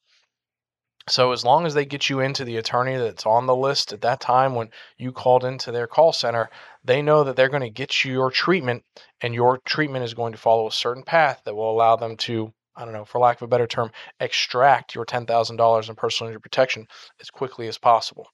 So 1.09 1.33
as 1.33 1.43
long 1.43 1.65
as 1.65 1.73
they 1.73 1.87
get 1.87 2.11
you 2.11 2.21
into 2.21 2.45
the 2.45 2.59
attorney 2.59 2.99
that's 2.99 3.25
on 3.25 3.47
the 3.47 3.57
list 3.57 3.91
at 3.91 4.03
that 4.03 4.21
time 4.21 4.55
when 4.55 4.69
you 4.99 5.13
called 5.13 5.45
into 5.45 5.73
their 5.73 5.87
call 5.87 6.13
center, 6.13 6.51
they 6.85 7.01
know 7.01 7.25
that 7.25 7.37
they're 7.37 7.49
going 7.49 7.63
to 7.63 7.71
get 7.71 8.05
you 8.05 8.13
your 8.13 8.31
treatment 8.31 8.85
and 9.23 9.35
your 9.35 9.57
treatment 9.65 10.05
is 10.05 10.13
going 10.13 10.33
to 10.33 10.39
follow 10.39 10.67
a 10.69 10.73
certain 10.73 11.05
path 11.05 11.41
that 11.47 11.55
will 11.55 11.71
allow 11.71 11.97
them 11.97 12.19
to 12.19 12.53
I 12.81 12.85
don't 12.87 12.95
know, 12.95 13.05
for 13.05 13.21
lack 13.21 13.37
of 13.37 13.43
a 13.43 13.49
better 13.49 13.67
term, 13.67 13.91
extract 14.21 14.95
your 14.95 15.05
$10,000 15.05 15.89
in 15.89 15.95
personal 15.95 16.29
injury 16.29 16.41
protection 16.41 16.89
as 17.21 17.29
quickly 17.29 17.69
as 17.69 17.77
possible. 17.77 18.29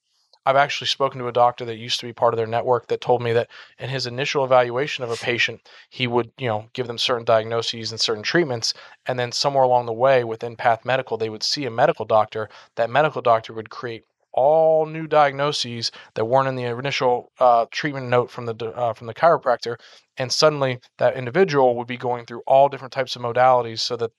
I've 0.46 0.54
actually 0.54 0.86
spoken 0.86 1.18
to 1.18 1.26
a 1.26 1.32
doctor 1.32 1.64
that 1.64 1.74
used 1.74 1.98
to 1.98 2.06
be 2.06 2.12
part 2.12 2.32
of 2.32 2.38
their 2.38 2.46
network 2.46 2.86
that 2.86 3.00
told 3.00 3.20
me 3.20 3.32
that 3.32 3.50
in 3.80 3.88
his 3.88 4.06
initial 4.06 4.44
evaluation 4.44 5.02
of 5.02 5.10
a 5.10 5.16
patient, 5.16 5.68
he 5.90 6.06
would, 6.06 6.30
you 6.38 6.46
know, 6.46 6.68
give 6.72 6.86
them 6.86 6.98
certain 6.98 7.24
diagnoses 7.24 7.90
and 7.90 8.00
certain 8.00 8.22
treatments, 8.22 8.72
and 9.06 9.18
then 9.18 9.32
somewhere 9.32 9.64
along 9.64 9.86
the 9.86 9.92
way 9.92 10.22
within 10.22 10.54
Path 10.54 10.84
Medical, 10.84 11.16
they 11.16 11.28
would 11.28 11.42
see 11.42 11.64
a 11.64 11.70
medical 11.70 12.04
doctor. 12.04 12.48
That 12.76 12.88
medical 12.88 13.22
doctor 13.22 13.52
would 13.52 13.70
create 13.70 14.04
all 14.36 14.86
new 14.86 15.06
diagnoses 15.06 15.90
that 16.14 16.26
weren't 16.26 16.46
in 16.46 16.54
the 16.54 16.64
initial 16.64 17.32
uh, 17.40 17.66
treatment 17.70 18.08
note 18.08 18.30
from 18.30 18.46
the 18.46 18.54
uh, 18.76 18.92
from 18.92 19.06
the 19.08 19.14
chiropractor, 19.14 19.76
and 20.18 20.30
suddenly 20.30 20.78
that 20.98 21.16
individual 21.16 21.74
would 21.76 21.88
be 21.88 21.96
going 21.96 22.26
through 22.26 22.42
all 22.46 22.68
different 22.68 22.92
types 22.92 23.16
of 23.16 23.22
modalities 23.22 23.80
so 23.80 23.96
that 23.96 24.12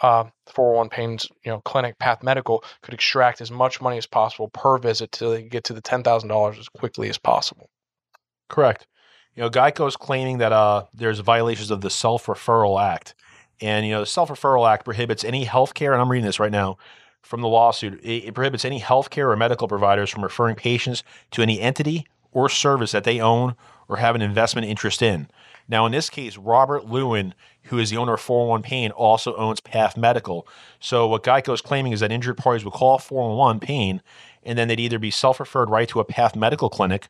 uh, 0.00 0.24
401 0.46 0.88
Pain's 0.88 1.26
you 1.44 1.50
know 1.50 1.60
clinic 1.62 1.98
Path 1.98 2.22
Medical 2.22 2.64
could 2.82 2.94
extract 2.94 3.40
as 3.40 3.50
much 3.50 3.80
money 3.80 3.98
as 3.98 4.06
possible 4.06 4.48
per 4.48 4.78
visit 4.78 5.12
to 5.12 5.42
get 5.42 5.64
to 5.64 5.72
the 5.72 5.82
ten 5.82 6.02
thousand 6.02 6.28
dollars 6.28 6.58
as 6.58 6.68
quickly 6.68 7.08
as 7.10 7.18
possible. 7.18 7.68
Correct. 8.48 8.86
You 9.34 9.42
know, 9.42 9.50
Geico 9.50 9.88
is 9.88 9.96
claiming 9.96 10.38
that 10.38 10.52
uh, 10.52 10.84
there's 10.94 11.18
violations 11.18 11.72
of 11.72 11.80
the 11.80 11.90
Self 11.90 12.26
Referral 12.26 12.80
Act, 12.80 13.16
and 13.60 13.84
you 13.84 13.92
know 13.92 14.00
the 14.00 14.06
Self 14.06 14.28
Referral 14.28 14.70
Act 14.70 14.84
prohibits 14.84 15.24
any 15.24 15.44
healthcare, 15.44 15.92
and 15.92 16.00
I'm 16.00 16.10
reading 16.10 16.26
this 16.26 16.38
right 16.38 16.52
now 16.52 16.78
from 17.24 17.40
the 17.40 17.48
lawsuit. 17.48 18.00
It, 18.02 18.24
it 18.24 18.34
prohibits 18.34 18.64
any 18.64 18.80
healthcare 18.80 19.32
or 19.32 19.36
medical 19.36 19.66
providers 19.66 20.10
from 20.10 20.22
referring 20.22 20.56
patients 20.56 21.02
to 21.32 21.42
any 21.42 21.60
entity 21.60 22.06
or 22.32 22.48
service 22.48 22.92
that 22.92 23.04
they 23.04 23.20
own 23.20 23.56
or 23.88 23.96
have 23.96 24.14
an 24.14 24.22
investment 24.22 24.66
interest 24.66 25.02
in. 25.02 25.28
Now, 25.66 25.86
in 25.86 25.92
this 25.92 26.10
case, 26.10 26.36
Robert 26.36 26.86
Lewin, 26.86 27.34
who 27.64 27.78
is 27.78 27.88
the 27.88 27.96
owner 27.96 28.14
of 28.14 28.20
401 28.20 28.62
Pain, 28.62 28.90
also 28.90 29.34
owns 29.36 29.60
Path 29.60 29.96
Medical. 29.96 30.46
So, 30.78 31.06
what 31.06 31.22
Geico 31.22 31.54
is 31.54 31.62
claiming 31.62 31.92
is 31.92 32.00
that 32.00 32.12
injured 32.12 32.36
parties 32.36 32.64
would 32.64 32.74
call 32.74 32.98
401 32.98 33.60
Pain, 33.60 34.02
and 34.42 34.58
then 34.58 34.68
they'd 34.68 34.80
either 34.80 34.98
be 34.98 35.10
self 35.10 35.40
referred 35.40 35.70
right 35.70 35.88
to 35.88 36.00
a 36.00 36.04
Path 36.04 36.36
Medical 36.36 36.68
clinic 36.68 37.08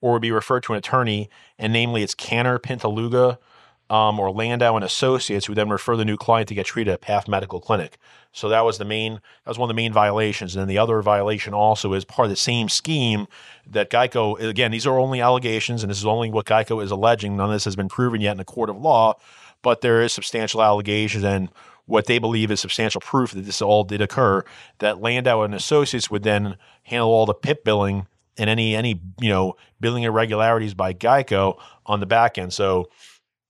or 0.00 0.12
would 0.12 0.22
be 0.22 0.30
referred 0.30 0.62
to 0.64 0.72
an 0.72 0.78
attorney, 0.78 1.28
and 1.58 1.72
namely 1.72 2.02
it's 2.02 2.14
Cantor 2.14 2.58
Pintaluga 2.58 3.38
um, 3.88 4.18
or 4.18 4.30
Landau 4.30 4.74
and 4.76 4.84
Associates, 4.84 5.46
who 5.46 5.54
then 5.54 5.68
refer 5.68 5.96
the 5.96 6.04
new 6.04 6.16
client 6.16 6.48
to 6.48 6.54
get 6.54 6.66
treated 6.66 6.92
at 6.92 7.00
Path 7.00 7.28
Medical 7.28 7.60
Clinic. 7.60 7.98
So 8.32 8.48
that 8.48 8.64
was 8.64 8.78
the 8.78 8.84
main 8.84 9.14
that 9.14 9.48
was 9.48 9.58
one 9.58 9.70
of 9.70 9.74
the 9.74 9.80
main 9.80 9.92
violations. 9.92 10.54
And 10.54 10.60
then 10.60 10.68
the 10.68 10.78
other 10.78 11.00
violation 11.02 11.54
also 11.54 11.92
is 11.94 12.04
part 12.04 12.26
of 12.26 12.30
the 12.30 12.36
same 12.36 12.68
scheme 12.68 13.26
that 13.66 13.90
Geico 13.90 14.38
again, 14.40 14.72
these 14.72 14.86
are 14.86 14.98
only 14.98 15.20
allegations, 15.20 15.82
and 15.82 15.90
this 15.90 15.98
is 15.98 16.06
only 16.06 16.30
what 16.30 16.46
Geico 16.46 16.82
is 16.82 16.90
alleging. 16.90 17.36
None 17.36 17.46
of 17.46 17.52
this 17.52 17.64
has 17.64 17.76
been 17.76 17.88
proven 17.88 18.20
yet 18.20 18.32
in 18.32 18.40
a 18.40 18.44
court 18.44 18.68
of 18.68 18.76
law, 18.76 19.14
but 19.62 19.80
there 19.80 20.02
is 20.02 20.12
substantial 20.12 20.62
allegations 20.62 21.24
and 21.24 21.48
what 21.86 22.06
they 22.06 22.18
believe 22.18 22.50
is 22.50 22.60
substantial 22.60 23.00
proof 23.00 23.30
that 23.30 23.42
this 23.42 23.62
all 23.62 23.84
did 23.84 24.00
occur, 24.00 24.44
that 24.80 25.00
Landau 25.00 25.42
and 25.42 25.54
Associates 25.54 26.10
would 26.10 26.24
then 26.24 26.56
handle 26.82 27.08
all 27.08 27.26
the 27.26 27.34
PIP 27.34 27.64
billing 27.64 28.06
and 28.36 28.50
any 28.50 28.76
any 28.76 29.00
you 29.20 29.28
know 29.28 29.56
billing 29.80 30.02
irregularities 30.02 30.74
by 30.74 30.92
Geico 30.92 31.58
on 31.86 32.00
the 32.00 32.06
back 32.06 32.36
end. 32.38 32.52
So 32.52 32.90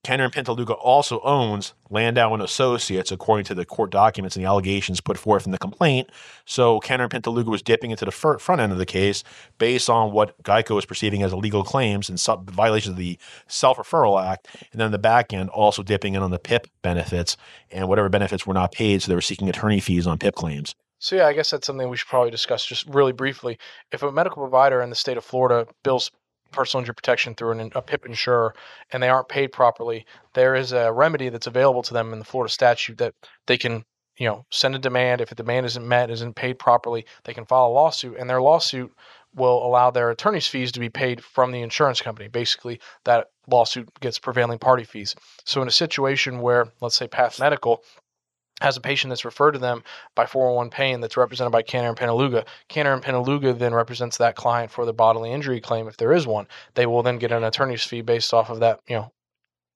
Cantor 0.07 0.23
and 0.23 0.33
Pintaluga 0.33 0.77
also 0.79 1.19
owns 1.19 1.73
Landau 1.89 2.33
and 2.33 2.41
Associates, 2.41 3.11
according 3.11 3.43
to 3.43 3.53
the 3.53 3.65
court 3.65 3.91
documents 3.91 4.37
and 4.37 4.45
the 4.45 4.47
allegations 4.47 5.01
put 5.01 5.17
forth 5.17 5.45
in 5.45 5.51
the 5.51 5.57
complaint. 5.57 6.09
So 6.45 6.79
Cantor 6.79 7.09
and 7.11 7.11
Pintaluga 7.11 7.47
was 7.47 7.61
dipping 7.61 7.91
into 7.91 8.05
the 8.05 8.11
front 8.11 8.61
end 8.61 8.71
of 8.71 8.77
the 8.77 8.85
case 8.85 9.25
based 9.57 9.89
on 9.89 10.13
what 10.13 10.41
Geico 10.43 10.75
was 10.75 10.85
perceiving 10.85 11.23
as 11.23 11.33
illegal 11.33 11.61
claims 11.61 12.07
and 12.07 12.17
sub- 12.17 12.49
violations 12.49 12.91
of 12.91 12.95
the 12.97 13.19
Self 13.47 13.75
Referral 13.75 14.23
Act, 14.25 14.47
and 14.71 14.79
then 14.79 14.91
the 14.91 14.97
back 14.97 15.33
end 15.33 15.49
also 15.49 15.83
dipping 15.83 16.15
in 16.15 16.23
on 16.23 16.31
the 16.31 16.39
PIP 16.39 16.67
benefits 16.81 17.35
and 17.69 17.89
whatever 17.89 18.07
benefits 18.07 18.47
were 18.47 18.53
not 18.53 18.71
paid. 18.71 19.01
So 19.01 19.09
they 19.09 19.15
were 19.15 19.19
seeking 19.19 19.49
attorney 19.49 19.81
fees 19.81 20.07
on 20.07 20.19
PIP 20.19 20.35
claims. 20.35 20.73
So 20.99 21.17
yeah, 21.17 21.27
I 21.27 21.33
guess 21.33 21.51
that's 21.51 21.67
something 21.67 21.89
we 21.89 21.97
should 21.97 22.07
probably 22.07 22.31
discuss 22.31 22.65
just 22.65 22.87
really 22.87 23.11
briefly. 23.11 23.59
If 23.91 24.03
a 24.03 24.11
medical 24.13 24.41
provider 24.41 24.81
in 24.81 24.89
the 24.89 24.95
state 24.95 25.17
of 25.17 25.25
Florida 25.25 25.67
bills 25.83 26.11
personal 26.51 26.81
injury 26.81 26.95
protection 26.95 27.35
through 27.35 27.51
an, 27.51 27.71
a 27.75 27.81
PIP 27.81 28.05
insurer 28.05 28.53
and 28.91 29.01
they 29.01 29.09
aren't 29.09 29.29
paid 29.29 29.51
properly, 29.51 30.05
there 30.33 30.55
is 30.55 30.71
a 30.71 30.91
remedy 30.91 31.29
that's 31.29 31.47
available 31.47 31.83
to 31.83 31.93
them 31.93 32.13
in 32.13 32.19
the 32.19 32.25
Florida 32.25 32.51
statute 32.51 32.97
that 32.97 33.13
they 33.45 33.57
can, 33.57 33.83
you 34.17 34.27
know, 34.27 34.45
send 34.51 34.75
a 34.75 34.79
demand. 34.79 35.21
If 35.21 35.29
the 35.29 35.35
demand 35.35 35.65
isn't 35.65 35.87
met, 35.87 36.09
isn't 36.09 36.35
paid 36.35 36.59
properly, 36.59 37.05
they 37.23 37.33
can 37.33 37.45
file 37.45 37.67
a 37.67 37.69
lawsuit, 37.69 38.17
and 38.17 38.29
their 38.29 38.41
lawsuit 38.41 38.91
will 39.35 39.65
allow 39.65 39.91
their 39.91 40.09
attorney's 40.09 40.47
fees 40.47 40.71
to 40.71 40.79
be 40.79 40.89
paid 40.89 41.23
from 41.23 41.51
the 41.51 41.61
insurance 41.61 42.01
company. 42.01 42.27
Basically, 42.27 42.79
that 43.05 43.27
lawsuit 43.47 43.87
gets 43.99 44.17
prevailing 44.17 44.57
party 44.57 44.83
fees. 44.83 45.15
So 45.45 45.61
in 45.61 45.67
a 45.67 45.71
situation 45.71 46.41
where, 46.41 46.67
let's 46.81 46.95
say, 46.95 47.07
Path 47.07 47.39
Medical 47.39 47.83
has 48.61 48.77
a 48.77 48.81
patient 48.81 49.09
that's 49.09 49.25
referred 49.25 49.51
to 49.51 49.59
them 49.59 49.83
by 50.15 50.25
401 50.25 50.69
Pain 50.69 50.99
that's 50.99 51.17
represented 51.17 51.51
by 51.51 51.61
Cantor 51.61 51.89
and 51.89 51.97
Pintaluga. 51.97 52.45
Cantor 52.69 52.93
and 52.93 53.03
Pintaluga 53.03 53.57
then 53.57 53.73
represents 53.73 54.17
that 54.17 54.35
client 54.35 54.71
for 54.71 54.85
the 54.85 54.93
bodily 54.93 55.31
injury 55.31 55.61
claim 55.61 55.87
if 55.87 55.97
there 55.97 56.13
is 56.13 56.25
one. 56.25 56.47
They 56.73 56.85
will 56.85 57.03
then 57.03 57.19
get 57.19 57.31
an 57.31 57.43
attorney's 57.43 57.83
fee 57.83 58.01
based 58.01 58.33
off 58.33 58.49
of 58.49 58.59
that, 58.61 58.79
you 58.87 58.95
know, 58.95 59.11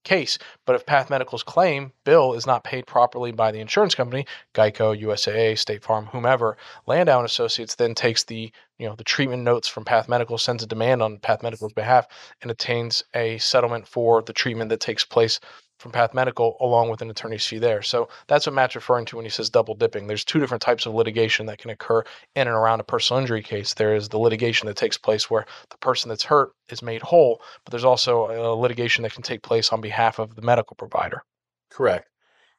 case. 0.03 0.37
But 0.65 0.75
if 0.75 0.85
Path 0.85 1.09
Medical's 1.09 1.43
claim 1.43 1.91
bill 2.05 2.33
is 2.33 2.47
not 2.47 2.63
paid 2.63 2.87
properly 2.87 3.31
by 3.31 3.51
the 3.51 3.59
insurance 3.59 3.95
company, 3.95 4.25
Geico, 4.53 4.99
USAA, 4.99 5.57
State 5.57 5.83
Farm, 5.83 6.07
whomever, 6.07 6.57
Landau 6.87 7.19
and 7.19 7.25
Associates 7.25 7.75
then 7.75 7.93
takes 7.93 8.23
the 8.23 8.51
you 8.79 8.87
know 8.87 8.95
the 8.95 9.03
treatment 9.03 9.43
notes 9.43 9.67
from 9.67 9.85
Path 9.85 10.09
Medical, 10.09 10.37
sends 10.37 10.63
a 10.63 10.67
demand 10.67 11.01
on 11.03 11.19
Path 11.19 11.43
Medical's 11.43 11.73
behalf, 11.73 12.07
and 12.41 12.49
obtains 12.49 13.03
a 13.13 13.37
settlement 13.37 13.87
for 13.87 14.21
the 14.23 14.33
treatment 14.33 14.69
that 14.69 14.79
takes 14.79 15.05
place 15.05 15.39
from 15.81 15.91
Path 15.91 16.13
Medical 16.13 16.57
along 16.59 16.89
with 16.89 17.01
an 17.01 17.09
attorney's 17.09 17.45
fee 17.45 17.57
there. 17.57 17.81
So 17.81 18.07
that's 18.27 18.45
what 18.45 18.53
Matt's 18.53 18.75
referring 18.75 19.05
to 19.07 19.15
when 19.15 19.25
he 19.25 19.31
says 19.31 19.49
double 19.49 19.73
dipping. 19.73 20.07
There's 20.07 20.23
two 20.23 20.39
different 20.39 20.61
types 20.61 20.85
of 20.85 20.93
litigation 20.93 21.47
that 21.47 21.57
can 21.57 21.71
occur 21.71 22.03
in 22.35 22.47
and 22.47 22.55
around 22.55 22.79
a 22.79 22.83
personal 22.83 23.19
injury 23.19 23.41
case. 23.41 23.73
There 23.73 23.95
is 23.95 24.09
the 24.09 24.19
litigation 24.19 24.67
that 24.67 24.77
takes 24.77 24.97
place 24.97 25.29
where 25.29 25.45
the 25.69 25.77
person 25.77 26.09
that's 26.09 26.23
hurt 26.23 26.51
is 26.69 26.83
made 26.83 27.01
whole, 27.01 27.41
but 27.65 27.71
there's 27.71 27.83
also 27.83 28.29
a 28.29 28.55
litigation 28.55 29.01
that 29.03 29.13
can 29.13 29.23
take 29.23 29.41
place 29.41 29.73
on 29.73 29.81
behalf 29.81 30.19
of 30.19 30.35
the 30.35 30.41
medical 30.43 30.75
provider. 30.75 31.23
Correct. 31.69 32.07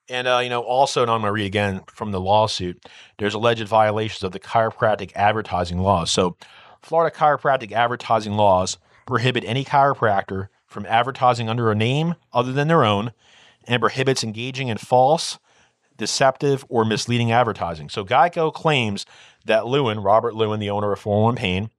And 0.09 0.26
uh, 0.26 0.41
you 0.43 0.49
know, 0.49 0.62
also, 0.62 1.02
and 1.02 1.11
I'm 1.11 1.21
going 1.21 1.29
to 1.29 1.33
read 1.33 1.47
again 1.47 1.83
from 1.87 2.11
the 2.11 2.21
lawsuit. 2.21 2.85
There's 3.19 3.35
alleged 3.35 3.67
violations 3.69 4.25
of 4.25 4.33
the 4.33 4.41
chiropractic 4.41 5.12
advertising 5.14 5.79
laws. 5.79 6.11
So, 6.11 6.37
Florida 6.83 7.17
chiropractic 7.17 7.71
advertising 7.71 8.33
laws 8.33 8.79
prohibit 9.07 9.45
any 9.47 9.64
chiropractor 9.64 10.49
from 10.73 10.87
advertising 10.87 11.49
under 11.49 11.71
a 11.71 11.75
name 11.75 12.17
other 12.33 12.52
than 12.52 12.69
their 12.69 12.85
own 12.85 13.12
and 13.67 13.81
prohibits 13.81 14.25
engaging 14.25 14.69
in 14.69 14.79
false, 14.79 15.38
deceptive, 15.97 16.64
or 16.69 16.85
misleading 16.85 17.31
advertising. 17.31 17.88
So 17.88 18.05
Geico 18.05 18.52
claims 18.52 19.07
that 19.45 19.67
Lewin, 19.67 20.00
Robert 20.00 20.35
Lewin, 20.35 20.61
the 20.61 20.71
owner 20.71 20.93
of 20.93 20.99
401 20.99 21.37
Pain, 21.37 21.71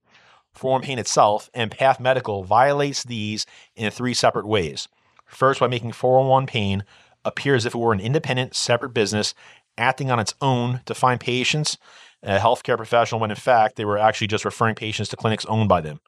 401 0.54 0.82
Pain 0.84 1.00
itself, 1.00 1.50
and 1.54 1.72
Path 1.72 2.00
Medical 2.00 2.44
violates 2.44 3.04
these 3.04 3.46
in 3.76 3.92
three 3.92 4.14
separate 4.14 4.48
ways. 4.48 4.88
First, 5.26 5.60
by 5.60 5.68
making 5.68 5.94
401 5.94 6.46
Pain 6.46 6.84
appear 7.26 7.56
as 7.56 7.66
if 7.66 7.74
it 7.74 7.80
were 7.80 7.94
an 7.94 8.00
independent, 8.00 8.56
separate 8.56 8.94
business 8.94 9.34
acting 9.78 10.12
on 10.12 10.20
its 10.20 10.36
own 10.42 10.82
to 10.86 10.94
find 10.94 11.20
patients, 11.20 11.78
a 12.22 12.38
healthcare 12.38 12.78
professional, 12.78 13.20
when 13.20 13.32
in 13.32 13.38
fact 13.38 13.76
they 13.76 13.86
were 13.86 13.98
actually 13.98 14.28
just 14.28 14.46
referring 14.46 14.76
patients 14.76 15.10
to 15.10 15.16
clinics 15.16 15.46
owned 15.46 15.68
by 15.68 15.82
them. 15.82 16.00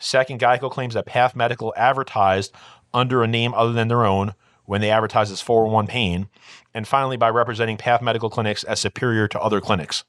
Second, 0.00 0.40
Geico 0.40 0.70
claims 0.70 0.94
that 0.94 1.06
Path 1.06 1.36
Medical 1.36 1.72
advertised 1.76 2.52
under 2.92 3.22
a 3.22 3.28
name 3.28 3.54
other 3.54 3.72
than 3.72 3.88
their 3.88 4.04
own 4.04 4.34
when 4.64 4.80
they 4.80 4.90
advertised 4.90 5.30
as 5.30 5.40
401 5.40 5.86
Pain. 5.86 6.28
And 6.74 6.88
finally, 6.88 7.16
by 7.16 7.28
representing 7.28 7.76
Path 7.76 8.02
Medical 8.02 8.30
clinics 8.30 8.64
as 8.64 8.80
superior 8.80 9.28
to 9.28 9.40
other 9.40 9.60
clinics. 9.60 10.04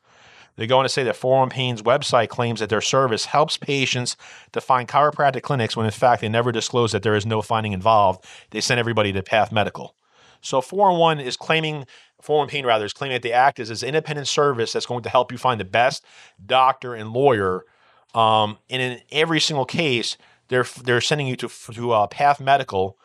They 0.55 0.67
go 0.67 0.77
on 0.77 0.83
to 0.83 0.89
say 0.89 1.03
that 1.03 1.15
401 1.15 1.49
Pain's 1.49 1.81
website 1.81 2.29
claims 2.29 2.59
that 2.59 2.69
their 2.69 2.81
service 2.81 3.25
helps 3.25 3.57
patients 3.57 4.17
to 4.51 4.61
find 4.61 4.87
chiropractic 4.87 5.41
clinics 5.41 5.75
when 5.75 5.85
in 5.85 5.91
fact 5.91 6.21
they 6.21 6.29
never 6.29 6.51
disclose 6.51 6.91
that 6.91 7.03
there 7.03 7.15
is 7.15 7.25
no 7.25 7.41
finding 7.41 7.73
involved. 7.73 8.25
They 8.51 8.61
send 8.61 8.79
everybody 8.79 9.13
to 9.13 9.23
Path 9.23 9.51
Medical. 9.51 9.95
So 10.41 10.61
401 10.61 11.19
is 11.19 11.37
claiming 11.37 11.85
401 12.21 12.49
Pain 12.49 12.65
rather 12.65 12.85
is 12.85 12.93
claiming 12.93 13.15
that 13.15 13.23
they 13.23 13.31
act 13.31 13.59
as 13.59 13.69
this 13.69 13.83
independent 13.83 14.27
service 14.27 14.73
that's 14.73 14.85
going 14.85 15.03
to 15.03 15.09
help 15.09 15.31
you 15.31 15.37
find 15.37 15.59
the 15.59 15.65
best 15.65 16.05
doctor 16.45 16.93
and 16.93 17.11
lawyer 17.11 17.63
um, 18.13 18.57
and 18.69 18.81
in 18.81 19.01
every 19.11 19.39
single 19.39 19.65
case, 19.65 20.17
they're 20.49 20.65
they're 20.83 21.01
sending 21.01 21.27
you 21.27 21.35
to 21.37 21.47
to 21.73 21.91
uh, 21.91 22.07
Path 22.07 22.39
Medical, 22.39 22.97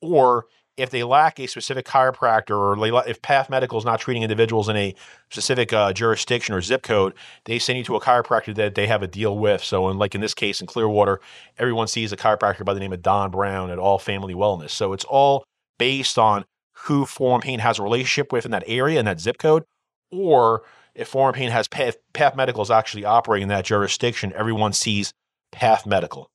or 0.00 0.46
if 0.76 0.90
they 0.90 1.04
lack 1.04 1.38
a 1.38 1.46
specific 1.46 1.86
chiropractor, 1.86 2.56
or 2.56 3.08
if 3.08 3.20
Path 3.20 3.50
Medical 3.50 3.78
is 3.78 3.84
not 3.84 4.00
treating 4.00 4.22
individuals 4.22 4.68
in 4.68 4.76
a 4.76 4.94
specific 5.30 5.72
uh, 5.72 5.92
jurisdiction 5.92 6.54
or 6.54 6.60
zip 6.62 6.82
code, 6.82 7.12
they 7.44 7.58
send 7.58 7.78
you 7.78 7.84
to 7.84 7.96
a 7.96 8.00
chiropractor 8.00 8.54
that 8.54 8.74
they 8.74 8.86
have 8.86 9.02
a 9.02 9.06
deal 9.06 9.36
with. 9.38 9.62
So, 9.62 9.88
in, 9.90 9.98
like 9.98 10.14
in 10.14 10.20
this 10.20 10.34
case 10.34 10.60
in 10.60 10.66
Clearwater, 10.66 11.20
everyone 11.58 11.88
sees 11.88 12.12
a 12.12 12.16
chiropractor 12.16 12.64
by 12.64 12.74
the 12.74 12.80
name 12.80 12.92
of 12.92 13.02
Don 13.02 13.30
Brown 13.30 13.70
at 13.70 13.78
All 13.78 13.98
Family 13.98 14.34
Wellness. 14.34 14.70
So 14.70 14.92
it's 14.92 15.04
all 15.04 15.44
based 15.78 16.18
on 16.18 16.44
who 16.84 17.06
401 17.06 17.40
Pain 17.42 17.58
has 17.60 17.78
a 17.78 17.82
relationship 17.82 18.32
with 18.32 18.44
in 18.44 18.50
that 18.50 18.64
area 18.66 18.98
in 18.98 19.04
that 19.04 19.20
zip 19.20 19.38
code, 19.38 19.64
or 20.10 20.62
if 20.94 21.08
401 21.08 21.34
Pain 21.34 21.50
has 21.50 21.68
Path, 21.68 21.96
Path 22.12 22.36
Medical 22.36 22.62
is 22.62 22.70
actually 22.70 23.04
operating 23.04 23.44
in 23.44 23.48
that 23.48 23.64
jurisdiction, 23.64 24.32
everyone 24.36 24.72
sees 24.72 25.12
Path 25.50 25.86
Medical. 25.86 26.30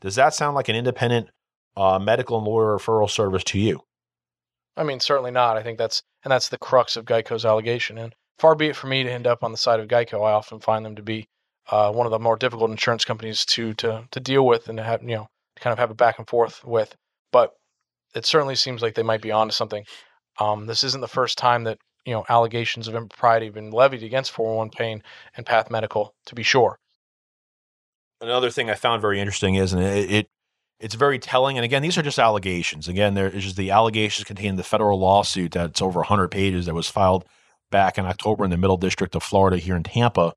Does 0.00 0.14
that 0.14 0.34
sound 0.34 0.54
like 0.54 0.68
an 0.68 0.76
independent 0.76 1.30
uh, 1.76 1.98
medical 1.98 2.38
and 2.38 2.46
lawyer 2.46 2.76
referral 2.76 3.10
service 3.10 3.44
to 3.44 3.58
you? 3.58 3.82
I 4.76 4.84
mean, 4.84 5.00
certainly 5.00 5.30
not. 5.30 5.56
I 5.56 5.62
think 5.62 5.78
that's 5.78 6.02
and 6.24 6.30
that's 6.30 6.48
the 6.48 6.58
crux 6.58 6.96
of 6.96 7.04
Geico's 7.04 7.44
allegation. 7.44 7.98
And 7.98 8.14
far 8.38 8.54
be 8.54 8.68
it 8.68 8.76
for 8.76 8.86
me 8.86 9.02
to 9.02 9.10
end 9.10 9.26
up 9.26 9.42
on 9.42 9.52
the 9.52 9.58
side 9.58 9.80
of 9.80 9.88
Geico. 9.88 10.24
I 10.24 10.32
often 10.32 10.60
find 10.60 10.84
them 10.84 10.96
to 10.96 11.02
be 11.02 11.28
uh, 11.70 11.92
one 11.92 12.06
of 12.06 12.10
the 12.12 12.18
more 12.18 12.36
difficult 12.36 12.70
insurance 12.70 13.04
companies 13.04 13.44
to 13.46 13.74
to 13.74 14.04
to 14.10 14.20
deal 14.20 14.46
with 14.46 14.68
and 14.68 14.78
to 14.78 14.84
have 14.84 15.02
you 15.02 15.16
know 15.16 15.26
kind 15.56 15.72
of 15.72 15.78
have 15.78 15.90
a 15.90 15.94
back 15.94 16.18
and 16.18 16.28
forth 16.28 16.64
with. 16.64 16.94
But 17.32 17.52
it 18.14 18.24
certainly 18.24 18.54
seems 18.54 18.82
like 18.82 18.94
they 18.94 19.02
might 19.02 19.22
be 19.22 19.32
onto 19.32 19.52
something. 19.52 19.84
Um, 20.40 20.66
this 20.66 20.84
isn't 20.84 21.00
the 21.00 21.08
first 21.08 21.36
time 21.36 21.64
that 21.64 21.78
you 22.04 22.12
know 22.12 22.24
allegations 22.28 22.88
of 22.88 22.94
impropriety 22.94 23.46
have 23.46 23.54
been 23.54 23.70
levied 23.70 24.02
against 24.02 24.30
401 24.32 24.70
Pain 24.70 25.02
and 25.36 25.44
Path 25.44 25.70
Medical, 25.70 26.14
to 26.26 26.34
be 26.34 26.42
sure. 26.42 26.78
Another 28.20 28.50
thing 28.50 28.68
I 28.68 28.74
found 28.74 29.00
very 29.00 29.20
interesting 29.20 29.54
is, 29.54 29.72
and 29.72 29.82
it, 29.82 30.10
it 30.10 30.28
it's 30.80 30.94
very 30.94 31.18
telling. 31.18 31.56
And 31.58 31.64
again, 31.64 31.82
these 31.82 31.98
are 31.98 32.02
just 32.02 32.18
allegations. 32.18 32.88
Again, 32.88 33.14
there 33.14 33.28
is 33.28 33.44
just 33.44 33.56
the 33.56 33.70
allegations 33.70 34.24
contained 34.24 34.50
in 34.50 34.56
the 34.56 34.62
federal 34.62 34.98
lawsuit 34.98 35.52
that's 35.52 35.82
over 35.82 36.00
100 36.00 36.28
pages 36.28 36.66
that 36.66 36.74
was 36.74 36.88
filed 36.88 37.24
back 37.70 37.98
in 37.98 38.06
October 38.06 38.44
in 38.44 38.50
the 38.50 38.56
Middle 38.56 38.76
District 38.76 39.14
of 39.14 39.22
Florida 39.22 39.58
here 39.58 39.76
in 39.76 39.82
Tampa. 39.82 40.32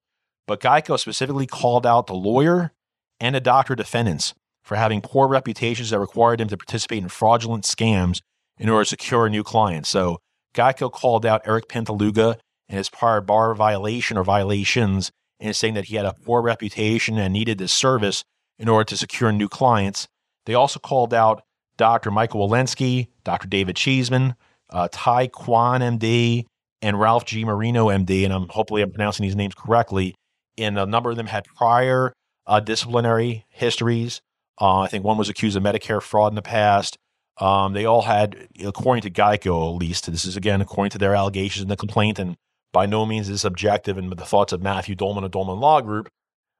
But 0.47 0.59
Geico 0.59 0.99
specifically 0.99 1.47
called 1.47 1.85
out 1.85 2.07
the 2.07 2.13
lawyer 2.13 2.71
and 3.19 3.35
the 3.35 3.39
doctor 3.39 3.75
defendants 3.75 4.33
for 4.63 4.75
having 4.75 5.01
poor 5.01 5.27
reputations 5.27 5.91
that 5.91 5.99
required 5.99 6.39
them 6.39 6.47
to 6.49 6.57
participate 6.57 7.03
in 7.03 7.09
fraudulent 7.09 7.63
scams 7.63 8.21
in 8.57 8.69
order 8.69 8.83
to 8.83 8.89
secure 8.89 9.29
new 9.29 9.43
clients. 9.43 9.89
So 9.89 10.19
Geico 10.53 10.91
called 10.91 11.25
out 11.25 11.41
Eric 11.45 11.67
Pintaluga 11.67 12.37
and 12.67 12.77
his 12.77 12.89
prior 12.89 13.21
bar 13.21 13.53
violation 13.55 14.17
or 14.17 14.23
violations 14.23 15.11
and 15.39 15.55
saying 15.55 15.73
that 15.73 15.85
he 15.85 15.95
had 15.95 16.05
a 16.05 16.13
poor 16.13 16.41
reputation 16.41 17.17
and 17.17 17.33
needed 17.33 17.57
this 17.57 17.73
service 17.73 18.23
in 18.59 18.69
order 18.69 18.85
to 18.85 18.97
secure 18.97 19.31
new 19.31 19.49
clients. 19.49 20.07
They 20.45 20.53
also 20.53 20.79
called 20.79 21.13
out 21.13 21.43
Dr. 21.77 22.11
Michael 22.11 22.47
Walensky, 22.47 23.07
Dr. 23.23 23.47
David 23.47 23.75
Cheeseman, 23.75 24.35
uh, 24.69 24.87
Ty 24.91 25.27
Kwan, 25.27 25.81
MD, 25.81 26.45
and 26.81 26.99
Ralph 26.99 27.25
G. 27.25 27.43
Marino, 27.43 27.87
MD. 27.87 28.23
And 28.23 28.33
I'm 28.33 28.47
hopefully 28.49 28.81
I'm 28.81 28.91
pronouncing 28.91 29.23
these 29.23 29.35
names 29.35 29.55
correctly. 29.55 30.15
And 30.57 30.77
a 30.77 30.85
number 30.85 31.09
of 31.09 31.17
them 31.17 31.27
had 31.27 31.45
prior 31.45 32.13
uh, 32.45 32.59
disciplinary 32.59 33.45
histories. 33.49 34.21
Uh, 34.59 34.79
I 34.79 34.87
think 34.87 35.03
one 35.03 35.17
was 35.17 35.29
accused 35.29 35.57
of 35.57 35.63
Medicare 35.63 36.01
fraud 36.01 36.31
in 36.31 36.35
the 36.35 36.41
past. 36.41 36.97
Um, 37.41 37.73
they 37.73 37.85
all 37.85 38.03
had, 38.03 38.47
according 38.63 39.01
to 39.01 39.09
Geico, 39.09 39.73
at 39.73 39.79
least, 39.79 40.09
this 40.09 40.25
is 40.25 40.37
again 40.37 40.61
according 40.61 40.91
to 40.91 40.99
their 40.99 41.15
allegations 41.15 41.63
in 41.63 41.69
the 41.69 41.75
complaint, 41.75 42.19
and 42.19 42.37
by 42.71 42.85
no 42.85 43.05
means 43.05 43.27
is 43.27 43.41
this 43.41 43.45
objective 43.45 43.97
and 43.97 44.11
the 44.11 44.25
thoughts 44.25 44.53
of 44.53 44.61
Matthew 44.61 44.93
Dolman 44.95 45.23
of 45.23 45.31
Dolman 45.31 45.59
Law 45.59 45.81
Group. 45.81 46.07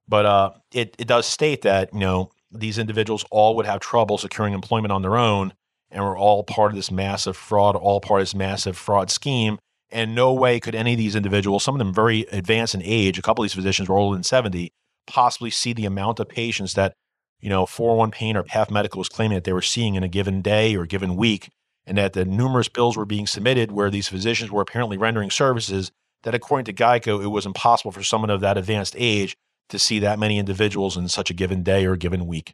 But 0.08 0.26
uh, 0.26 0.52
it, 0.74 0.96
it 0.98 1.08
does 1.08 1.28
state 1.28 1.62
that, 1.62 1.94
you 1.94 2.00
know, 2.00 2.32
these 2.52 2.78
individuals 2.78 3.24
all 3.32 3.56
would 3.56 3.66
have 3.66 3.80
trouble 3.80 4.18
securing 4.18 4.54
employment 4.54 4.92
on 4.92 5.04
their 5.04 5.16
own 5.16 5.54
and 5.92 6.04
were 6.04 6.18
all 6.18 6.44
part 6.44 6.72
of 6.72 6.76
this 6.76 6.92
massive 6.92 7.38
fraud, 7.38 7.76
all 7.76 8.02
part 8.02 8.22
of 8.22 8.28
this 8.28 8.36
massive 8.36 8.78
fraud 8.78 9.12
scheme. 9.12 9.60
And 9.92 10.16
no 10.16 10.34
way 10.34 10.60
could 10.60 10.74
any 10.74 10.94
of 10.94 10.98
these 10.98 11.16
individuals, 11.16 11.64
some 11.64 11.76
of 11.76 11.80
them 11.80 11.94
very 11.94 12.22
advanced 12.32 12.74
in 12.74 12.82
age, 12.84 13.20
a 13.20 13.22
couple 13.22 13.44
of 13.44 13.50
these 13.50 13.56
physicians 13.56 13.88
were 13.88 13.98
older 13.98 14.16
than 14.16 14.24
70, 14.24 14.72
possibly 15.06 15.50
see 15.50 15.74
the 15.74 15.86
amount 15.86 16.20
of 16.20 16.30
patients 16.30 16.74
that, 16.74 16.94
you 17.42 17.50
know, 17.50 17.66
401 17.66 18.12
Pain 18.12 18.38
or 18.38 18.44
Path 18.44 18.72
Medical 18.72 19.00
was 19.00 19.10
claiming 19.10 19.36
that 19.36 19.44
they 19.44 19.54
were 19.54 19.62
seeing 19.62 19.96
in 19.96 20.04
a 20.04 20.08
given 20.08 20.42
day 20.42 20.76
or 20.76 20.86
given 20.86 21.16
week, 21.16 21.50
and 21.86 21.98
that 21.98 22.14
the 22.14 22.26
numerous 22.26 22.70
bills 22.70 22.96
were 22.96 23.06
being 23.06 23.28
submitted 23.28 23.72
where 23.72 23.90
these 23.90 24.08
physicians 24.08 24.52
were 24.52 24.62
apparently 24.62 24.98
rendering 24.98 25.32
services 25.32 25.92
that, 26.24 26.36
according 26.36 26.66
to 26.66 26.74
Geico, 26.74 27.24
it 27.24 27.28
was 27.28 27.46
impossible 27.46 27.92
for 27.92 28.04
someone 28.04 28.30
of 28.30 28.42
that 28.42 28.58
advanced 28.58 28.96
age 28.98 29.36
to 29.70 29.80
see 29.80 30.00
that 30.00 30.20
many 30.20 30.38
individuals 30.38 30.96
in 30.96 31.08
such 31.08 31.30
a 31.32 31.34
given 31.34 31.64
day 31.64 31.86
or 31.86 31.96
given 31.96 32.28
week. 32.28 32.54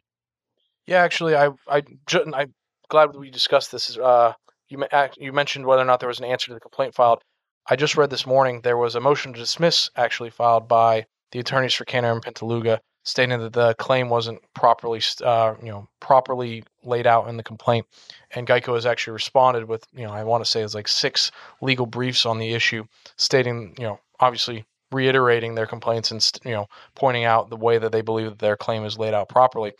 Yeah, 0.86 1.02
actually, 1.02 1.36
I 1.36 1.50
I 1.68 1.82
I'm 2.14 2.54
glad 2.88 3.14
we 3.14 3.30
discussed 3.30 3.70
this. 3.70 3.98
Uh, 3.98 4.32
you 4.68 4.82
you 5.18 5.32
mentioned 5.32 5.66
whether 5.66 5.82
or 5.82 5.84
not 5.84 6.00
there 6.00 6.08
was 6.08 6.18
an 6.18 6.24
answer 6.24 6.48
to 6.48 6.54
the 6.54 6.60
complaint 6.60 6.94
filed. 6.94 7.22
I 7.68 7.76
just 7.76 7.96
read 7.96 8.08
this 8.08 8.26
morning 8.26 8.62
there 8.62 8.78
was 8.78 8.94
a 8.94 9.00
motion 9.00 9.34
to 9.34 9.38
dismiss 9.38 9.90
actually 9.94 10.30
filed 10.30 10.66
by 10.66 11.04
the 11.32 11.40
attorneys 11.40 11.74
for 11.74 11.84
Cantor 11.84 12.12
and 12.12 12.24
Pintaluga, 12.24 12.78
stating 13.04 13.38
that 13.40 13.52
the 13.52 13.74
claim 13.74 14.08
wasn't 14.08 14.40
properly 14.54 15.00
uh, 15.24 15.54
you 15.62 15.70
know 15.70 15.88
properly 16.00 16.64
laid 16.82 17.06
out 17.06 17.28
in 17.28 17.36
the 17.36 17.42
complaint. 17.42 17.86
And 18.34 18.46
Geico 18.46 18.74
has 18.74 18.86
actually 18.86 19.14
responded 19.14 19.64
with 19.64 19.86
you 19.94 20.04
know 20.04 20.12
I 20.12 20.24
want 20.24 20.44
to 20.44 20.50
say 20.50 20.62
it's 20.62 20.74
like 20.74 20.88
six 20.88 21.30
legal 21.60 21.86
briefs 21.86 22.26
on 22.26 22.38
the 22.38 22.52
issue, 22.52 22.84
stating 23.16 23.74
you 23.78 23.84
know 23.84 24.00
obviously 24.20 24.64
reiterating 24.90 25.54
their 25.54 25.66
complaints 25.66 26.10
and 26.10 26.30
you 26.44 26.52
know 26.52 26.66
pointing 26.94 27.24
out 27.24 27.50
the 27.50 27.56
way 27.56 27.78
that 27.78 27.92
they 27.92 28.00
believe 28.00 28.30
that 28.30 28.38
their 28.38 28.56
claim 28.56 28.84
is 28.84 28.98
laid 28.98 29.14
out 29.14 29.28
properly. 29.28 29.72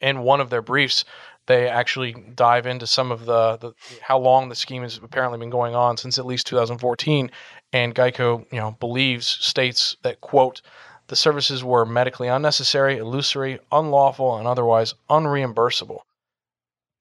In 0.00 0.20
one 0.22 0.40
of 0.40 0.50
their 0.50 0.62
briefs, 0.62 1.04
they 1.46 1.68
actually 1.68 2.12
dive 2.34 2.66
into 2.66 2.86
some 2.86 3.10
of 3.10 3.24
the, 3.24 3.56
the 3.58 3.72
how 4.00 4.18
long 4.18 4.48
the 4.48 4.54
scheme 4.54 4.82
has 4.82 4.98
apparently 5.02 5.38
been 5.38 5.50
going 5.50 5.74
on 5.74 5.96
since 5.96 6.18
at 6.18 6.26
least 6.26 6.46
2014, 6.46 7.30
and 7.72 7.94
Geico, 7.94 8.44
you 8.52 8.58
know, 8.58 8.76
believes 8.80 9.26
states 9.26 9.96
that 10.02 10.20
quote 10.20 10.62
the 11.08 11.16
services 11.16 11.62
were 11.64 11.84
medically 11.84 12.28
unnecessary, 12.28 12.98
illusory, 12.98 13.58
unlawful, 13.70 14.36
and 14.36 14.46
otherwise 14.46 14.94
unreimbursable. 15.10 16.00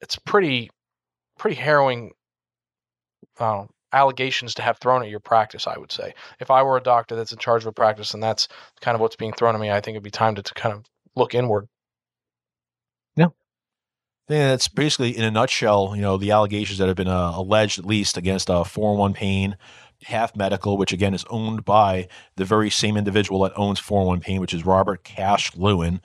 It's 0.01 0.17
pretty 0.17 0.69
pretty 1.37 1.55
harrowing 1.55 2.11
uh, 3.39 3.65
allegations 3.93 4.53
to 4.55 4.61
have 4.61 4.77
thrown 4.77 5.03
at 5.03 5.09
your 5.09 5.19
practice, 5.19 5.67
I 5.67 5.77
would 5.77 5.91
say. 5.91 6.13
If 6.39 6.51
I 6.51 6.63
were 6.63 6.77
a 6.77 6.81
doctor 6.81 7.15
that's 7.15 7.31
in 7.31 7.37
charge 7.37 7.63
of 7.63 7.67
a 7.67 7.71
practice 7.71 8.13
and 8.13 8.21
that's 8.21 8.47
kind 8.79 8.95
of 8.95 9.01
what's 9.01 9.15
being 9.15 9.33
thrown 9.33 9.55
at 9.55 9.61
me, 9.61 9.71
I 9.71 9.81
think 9.81 9.95
it'd 9.95 10.03
be 10.03 10.11
time 10.11 10.35
to, 10.35 10.43
to 10.43 10.53
kind 10.53 10.73
of 10.73 10.85
look 11.15 11.33
inward. 11.33 11.67
Yeah. 13.15 13.27
Yeah, 14.29 14.49
that's 14.49 14.67
basically 14.67 15.17
in 15.17 15.23
a 15.23 15.31
nutshell, 15.31 15.93
you 15.95 16.01
know, 16.01 16.17
the 16.17 16.31
allegations 16.31 16.79
that 16.79 16.87
have 16.87 16.95
been 16.95 17.07
uh, 17.07 17.33
alleged 17.35 17.79
at 17.79 17.85
least 17.85 18.17
against 18.17 18.49
uh, 18.49 18.63
401 18.63 19.13
Pain, 19.13 19.57
Path 20.01 20.35
Medical, 20.35 20.77
which 20.77 20.93
again 20.93 21.13
is 21.13 21.25
owned 21.29 21.65
by 21.65 22.07
the 22.35 22.45
very 22.45 22.69
same 22.69 22.97
individual 22.97 23.41
that 23.43 23.53
owns 23.55 23.79
401 23.79 24.21
Pain, 24.21 24.41
which 24.41 24.53
is 24.53 24.65
Robert 24.65 25.03
Cash 25.03 25.55
Lewin, 25.55 26.01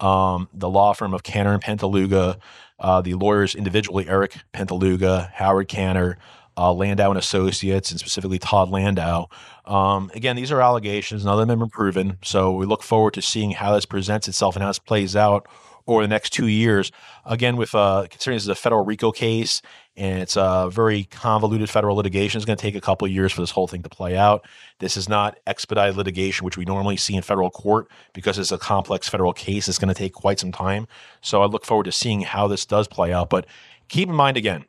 um, 0.00 0.48
the 0.52 0.68
law 0.68 0.92
firm 0.92 1.14
of 1.14 1.22
Kanner 1.22 1.52
and 1.52 1.62
Pintaluga, 1.62 2.38
uh, 2.78 3.00
the 3.00 3.14
lawyers 3.14 3.54
individually, 3.54 4.08
Eric 4.08 4.36
Pintaluga, 4.52 5.30
Howard 5.32 5.68
Kanner, 5.68 6.16
uh, 6.56 6.72
Landau 6.72 7.10
and 7.10 7.18
Associates, 7.18 7.90
and 7.90 8.00
specifically 8.00 8.38
Todd 8.38 8.70
Landau. 8.70 9.26
Um, 9.66 10.10
again, 10.14 10.36
these 10.36 10.50
are 10.50 10.60
allegations. 10.60 11.24
None 11.24 11.34
of 11.34 11.38
them 11.40 11.48
have 11.48 11.58
been 11.58 11.70
proven. 11.70 12.18
So 12.22 12.52
we 12.52 12.66
look 12.66 12.82
forward 12.82 13.14
to 13.14 13.22
seeing 13.22 13.52
how 13.52 13.74
this 13.74 13.86
presents 13.86 14.28
itself 14.28 14.56
and 14.56 14.62
how 14.62 14.68
this 14.68 14.78
plays 14.78 15.14
out 15.14 15.46
over 15.94 16.02
the 16.02 16.08
next 16.08 16.30
two 16.30 16.46
years. 16.46 16.92
Again, 17.24 17.56
with 17.56 17.74
uh, 17.74 18.06
considering 18.10 18.36
this 18.36 18.44
is 18.44 18.48
a 18.48 18.54
federal 18.54 18.84
RICO 18.84 19.12
case 19.12 19.62
and 19.96 20.20
it's 20.20 20.36
a 20.36 20.68
very 20.70 21.04
convoluted 21.04 21.68
federal 21.68 21.96
litigation, 21.96 22.38
it's 22.38 22.46
going 22.46 22.56
to 22.56 22.62
take 22.62 22.74
a 22.74 22.80
couple 22.80 23.06
of 23.06 23.12
years 23.12 23.32
for 23.32 23.40
this 23.40 23.50
whole 23.50 23.66
thing 23.66 23.82
to 23.82 23.88
play 23.88 24.16
out. 24.16 24.46
This 24.78 24.96
is 24.96 25.08
not 25.08 25.38
expedited 25.46 25.96
litigation, 25.96 26.44
which 26.44 26.56
we 26.56 26.64
normally 26.64 26.96
see 26.96 27.14
in 27.14 27.22
federal 27.22 27.50
court 27.50 27.88
because 28.12 28.38
it's 28.38 28.52
a 28.52 28.58
complex 28.58 29.08
federal 29.08 29.32
case. 29.32 29.68
It's 29.68 29.78
going 29.78 29.92
to 29.92 29.98
take 29.98 30.12
quite 30.12 30.38
some 30.38 30.52
time. 30.52 30.86
So 31.20 31.42
I 31.42 31.46
look 31.46 31.64
forward 31.64 31.84
to 31.84 31.92
seeing 31.92 32.22
how 32.22 32.46
this 32.46 32.64
does 32.64 32.88
play 32.88 33.12
out. 33.12 33.30
But 33.30 33.46
keep 33.88 34.08
in 34.08 34.14
mind 34.14 34.36
again, 34.36 34.64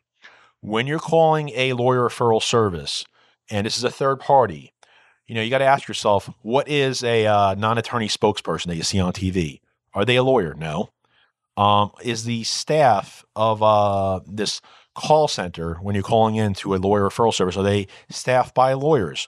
when 0.62 0.88
you're 0.88 1.00
calling 1.00 1.50
a 1.50 1.74
lawyer 1.74 2.08
referral 2.08 2.42
service, 2.42 3.06
and 3.50 3.66
this 3.66 3.78
is 3.78 3.84
a 3.84 3.92
third 3.92 4.20
party, 4.20 4.74
you 5.28 5.36
know, 5.36 5.42
you 5.42 5.50
got 5.50 5.60
to 5.60 5.66
ask 5.66 5.88
yourself, 5.88 6.30
what 6.42 6.68
is 6.68 7.04
a 7.04 7.26
uh, 7.26 7.56
non-attorney 7.56 8.08
spokesperson 8.08 8.66
that 8.68 8.76
you 8.76 8.84
see 8.84 9.00
on 9.00 9.14
TV? 9.14 9.62
Are 9.94 10.06
they 10.06 10.16
a 10.16 10.24
lawyer? 10.24 10.54
No. 10.54 10.90
Um, 11.58 11.92
is 12.02 12.24
the 12.24 12.44
staff 12.44 13.26
of 13.36 13.62
uh, 13.62 14.22
this 14.26 14.62
call 14.96 15.28
center 15.28 15.76
when 15.76 15.96
you're 15.96 16.04
calling 16.04 16.36
in 16.36 16.54
to 16.54 16.76
a 16.76 16.78
lawyer 16.78 17.10
referral 17.10 17.34
service 17.34 17.58
are 17.58 17.64
they 17.64 17.88
staffed 18.10 18.54
by 18.56 18.74
lawyers? 18.74 19.28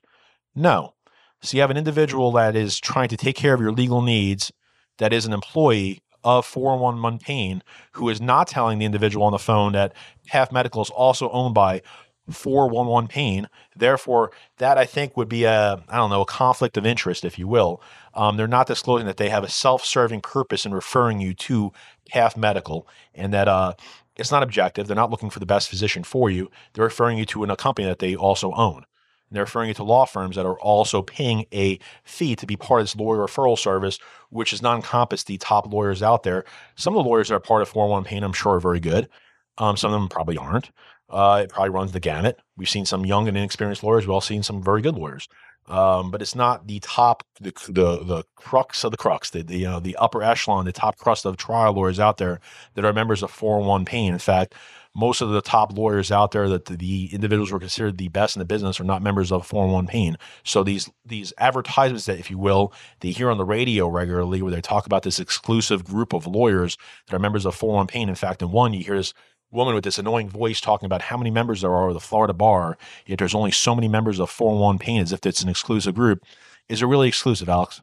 No. 0.55 0.93
So 1.41 1.57
you 1.57 1.61
have 1.61 1.71
an 1.71 1.77
individual 1.77 2.31
that 2.33 2.55
is 2.55 2.79
trying 2.79 3.09
to 3.09 3.17
take 3.17 3.35
care 3.35 3.53
of 3.53 3.59
your 3.59 3.71
legal 3.71 4.01
needs, 4.01 4.51
that 4.97 5.11
is 5.11 5.25
an 5.25 5.33
employee 5.33 6.01
of 6.23 6.45
411 6.45 7.19
Pain, 7.19 7.63
who 7.93 8.07
is 8.09 8.21
not 8.21 8.47
telling 8.47 8.79
the 8.79 8.85
individual 8.85 9.25
on 9.25 9.33
the 9.33 9.39
phone 9.39 9.73
that 9.73 9.93
Path 10.25 10.51
Medical 10.51 10.81
is 10.81 10.89
also 10.89 11.29
owned 11.31 11.53
by 11.53 11.81
411 12.29 13.09
Pain. 13.09 13.49
Therefore, 13.75 14.31
that 14.57 14.77
I 14.77 14.85
think 14.85 15.17
would 15.17 15.27
be 15.27 15.43
a, 15.43 15.83
I 15.89 15.97
don't 15.97 16.09
know, 16.09 16.21
a 16.21 16.25
conflict 16.25 16.77
of 16.77 16.85
interest, 16.85 17.25
if 17.25 17.37
you 17.37 17.47
will. 17.47 17.81
Um, 18.15 18.37
they're 18.37 18.47
not 18.47 18.67
disclosing 18.67 19.07
that 19.07 19.17
they 19.17 19.29
have 19.29 19.43
a 19.43 19.49
self 19.49 19.83
serving 19.83 20.21
purpose 20.21 20.65
in 20.65 20.73
referring 20.73 21.19
you 21.19 21.33
to 21.33 21.71
Path 22.09 22.37
Medical 22.37 22.87
and 23.13 23.33
that 23.33 23.47
uh, 23.47 23.73
it's 24.15 24.31
not 24.31 24.43
objective. 24.43 24.87
They're 24.87 24.95
not 24.95 25.09
looking 25.09 25.29
for 25.29 25.39
the 25.39 25.45
best 25.45 25.69
physician 25.69 26.03
for 26.03 26.29
you. 26.29 26.49
They're 26.73 26.83
referring 26.83 27.17
you 27.17 27.25
to 27.27 27.43
a 27.43 27.55
company 27.55 27.87
that 27.87 27.99
they 27.99 28.15
also 28.15 28.51
own. 28.53 28.77
And 28.77 29.35
they're 29.35 29.43
referring 29.43 29.69
you 29.69 29.73
to 29.75 29.83
law 29.83 30.05
firms 30.05 30.35
that 30.35 30.45
are 30.45 30.59
also 30.59 31.01
paying 31.01 31.45
a 31.51 31.79
fee 32.03 32.35
to 32.35 32.45
be 32.45 32.55
part 32.55 32.81
of 32.81 32.87
this 32.87 32.95
lawyer 32.95 33.19
referral 33.19 33.57
service, 33.57 33.97
which 34.29 34.53
is 34.53 34.61
not 34.61 34.75
encompass 34.75 35.23
the 35.23 35.37
top 35.37 35.71
lawyers 35.71 36.03
out 36.03 36.23
there. 36.23 36.45
Some 36.75 36.95
of 36.95 37.03
the 37.03 37.09
lawyers 37.09 37.29
that 37.29 37.35
are 37.35 37.39
part 37.39 37.63
of 37.63 37.69
401 37.69 38.03
Pain, 38.03 38.23
I'm 38.23 38.33
sure, 38.33 38.55
are 38.55 38.59
very 38.59 38.79
good. 38.79 39.09
Um, 39.57 39.77
some 39.77 39.91
of 39.93 39.99
them 39.99 40.09
probably 40.09 40.37
aren't. 40.37 40.69
Uh, 41.09 41.41
it 41.43 41.49
probably 41.49 41.69
runs 41.69 41.91
the 41.91 41.99
gamut. 41.99 42.39
We've 42.57 42.69
seen 42.69 42.85
some 42.85 43.05
young 43.05 43.27
and 43.27 43.37
inexperienced 43.37 43.83
lawyers. 43.83 44.05
We've 44.05 44.13
all 44.13 44.21
seen 44.21 44.43
some 44.43 44.63
very 44.63 44.81
good 44.81 44.95
lawyers. 44.95 45.27
Um, 45.67 46.11
but 46.11 46.21
it's 46.21 46.35
not 46.35 46.67
the 46.67 46.79
top, 46.81 47.23
the, 47.39 47.53
the 47.69 48.03
the 48.03 48.23
crux 48.35 48.83
of 48.83 48.91
the 48.91 48.97
crux, 48.97 49.29
the 49.29 49.43
the, 49.43 49.65
uh, 49.65 49.79
the 49.79 49.95
upper 49.95 50.21
echelon, 50.21 50.65
the 50.65 50.73
top 50.73 50.97
crust 50.97 51.25
of 51.25 51.37
trial 51.37 51.73
lawyers 51.73 51.99
out 51.99 52.17
there 52.17 52.41
that 52.73 52.83
are 52.83 52.91
members 52.91 53.23
of 53.23 53.31
401 53.31 53.85
Pain. 53.85 54.11
In 54.11 54.19
fact, 54.19 54.55
most 54.95 55.21
of 55.21 55.29
the 55.29 55.41
top 55.41 55.75
lawyers 55.75 56.11
out 56.11 56.31
there 56.31 56.47
that 56.49 56.65
the, 56.65 57.09
individuals 57.13 57.49
who 57.49 57.55
are 57.55 57.59
considered 57.59 57.97
the 57.97 58.09
best 58.09 58.35
in 58.35 58.39
the 58.39 58.45
business 58.45 58.79
are 58.79 58.83
not 58.83 59.01
members 59.01 59.31
of 59.31 59.45
401 59.45 59.87
Pain. 59.87 60.17
So 60.43 60.63
these 60.63 60.89
these 61.05 61.33
advertisements 61.37 62.05
that, 62.05 62.19
if 62.19 62.29
you 62.29 62.37
will, 62.37 62.73
they 62.99 63.11
hear 63.11 63.31
on 63.31 63.37
the 63.37 63.45
radio 63.45 63.87
regularly 63.87 64.41
where 64.41 64.51
they 64.51 64.61
talk 64.61 64.85
about 64.85 65.03
this 65.03 65.19
exclusive 65.19 65.83
group 65.83 66.13
of 66.13 66.27
lawyers 66.27 66.77
that 67.07 67.15
are 67.15 67.19
members 67.19 67.45
of 67.45 67.55
401 67.55 67.87
Pain. 67.87 68.09
In 68.09 68.15
fact, 68.15 68.41
in 68.41 68.51
one, 68.51 68.73
you 68.73 68.83
hear 68.83 68.97
this 68.97 69.13
woman 69.53 69.75
with 69.75 69.83
this 69.83 69.99
annoying 69.99 70.29
voice 70.29 70.59
talking 70.59 70.85
about 70.85 71.03
how 71.03 71.17
many 71.17 71.29
members 71.29 71.61
there 71.61 71.73
are 71.73 71.89
of 71.89 71.93
the 71.93 71.99
Florida 71.99 72.33
bar, 72.33 72.77
yet 73.05 73.19
there's 73.19 73.35
only 73.35 73.51
so 73.51 73.75
many 73.75 73.87
members 73.87 74.19
of 74.19 74.29
401 74.29 74.79
Pain 74.79 75.01
as 75.01 75.11
if 75.11 75.25
it's 75.25 75.41
an 75.41 75.49
exclusive 75.49 75.95
group. 75.95 76.23
Is 76.69 76.81
it 76.81 76.85
really 76.85 77.07
exclusive, 77.07 77.49
Alex? 77.49 77.81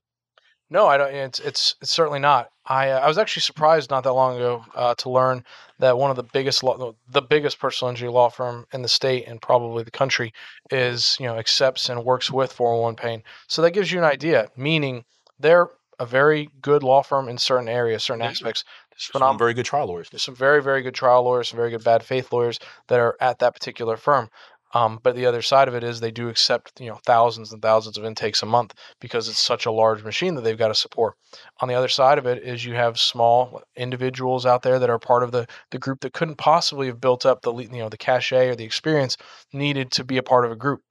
No, 0.71 0.87
I 0.87 0.97
don't. 0.97 1.13
It's 1.13 1.41
it's, 1.41 1.75
it's 1.81 1.91
certainly 1.91 2.21
not. 2.21 2.51
I 2.65 2.91
uh, 2.91 3.01
I 3.01 3.09
was 3.09 3.19
actually 3.19 3.43
surprised 3.43 3.91
not 3.91 4.05
that 4.05 4.13
long 4.13 4.37
ago 4.37 4.65
uh, 4.75 4.95
to 4.97 5.11
learn 5.11 5.45
that 5.81 5.99
one 5.99 6.11
of 6.11 6.17
the 6.17 6.23
biggest 6.23 6.63
law, 6.63 6.95
the 7.09 7.23
biggest 7.23 7.59
personal 7.59 7.91
injury 7.91 8.09
law 8.09 8.31
firm 8.31 8.67
in 8.73 8.83
the 8.83 8.89
state 8.89 9.27
and 9.27 9.43
probably 9.43 9.83
the 9.83 9.91
country 9.91 10.33
is 10.71 11.17
you 11.19 11.27
know 11.27 11.37
accepts 11.37 11.89
and 11.89 12.05
works 12.05 12.31
with 12.31 12.53
401 12.53 12.95
pain. 12.95 13.23
So 13.49 13.63
that 13.63 13.73
gives 13.73 13.91
you 13.91 13.99
an 13.99 14.05
idea. 14.05 14.49
Meaning 14.57 15.05
they're 15.41 15.71
a 15.99 16.07
very 16.07 16.49
good 16.63 16.83
law 16.83 17.03
firm 17.03 17.29
in 17.29 17.37
certain 17.37 17.69
areas, 17.69 18.05
certain 18.05 18.23
aspects. 18.23 18.65
Phenomenal, 19.09 19.33
some 19.33 19.39
very 19.39 19.55
good 19.55 19.65
trial 19.67 19.87
lawyers. 19.87 20.11
There's 20.11 20.23
some 20.23 20.35
very 20.35 20.63
very 20.63 20.83
good 20.83 20.95
trial 20.95 21.23
lawyers, 21.23 21.49
some 21.49 21.57
very 21.57 21.71
good 21.71 21.85
bad 21.85 22.03
faith 22.03 22.33
lawyers 22.33 22.59
that 22.89 23.01
are 23.01 23.17
at 23.21 23.39
that 23.39 23.55
particular 23.55 23.97
firm. 23.97 24.29
Um, 24.73 25.01
but 25.03 25.17
the 25.17 25.27
other 25.27 25.43
side 25.43 25.67
of 25.67 25.75
it 25.75 25.83
is 25.83 25.99
they 25.99 26.13
do 26.13 26.29
accept 26.29 26.81
you 26.81 26.89
know 26.89 27.01
thousands 27.05 27.53
and 27.53 27.61
thousands 27.61 27.99
of 27.99 28.05
intakes 28.05 28.43
a 28.43 28.47
month 28.47 28.75
because 29.01 29.29
it's 29.29 29.39
such 29.39 29.67
a 29.67 29.73
large 29.73 30.05
machine 30.05 30.35
that 30.37 30.43
they've 30.43 30.59
got 30.59 30.69
to 30.69 30.75
support. 30.75 31.17
On 31.61 31.69
the 31.69 31.75
other 31.75 31.89
side 31.89 32.19
of 32.19 32.27
it 32.27 32.43
is 32.43 32.65
you 32.65 32.75
have 32.75 32.99
small 32.99 33.63
individuals 33.77 34.47
out 34.47 34.63
there 34.63 34.79
that 34.79 34.91
are 34.91 34.99
part 34.99 35.23
of 35.23 35.33
the 35.33 35.47
the 35.71 35.79
group 35.79 36.01
that 36.01 36.13
couldn't 36.13 36.37
possibly 36.37 36.87
have 36.87 37.01
built 37.01 37.27
up 37.27 37.43
the 37.43 37.53
you 37.53 37.69
know 37.79 37.89
the 37.89 37.97
cachet 37.97 38.49
or 38.49 38.55
the 38.55 38.65
experience 38.65 39.17
needed 39.53 39.91
to 39.93 40.05
be 40.05 40.19
a 40.19 40.23
part 40.23 40.45
of 40.45 40.53
a 40.53 40.57
group. 40.57 40.83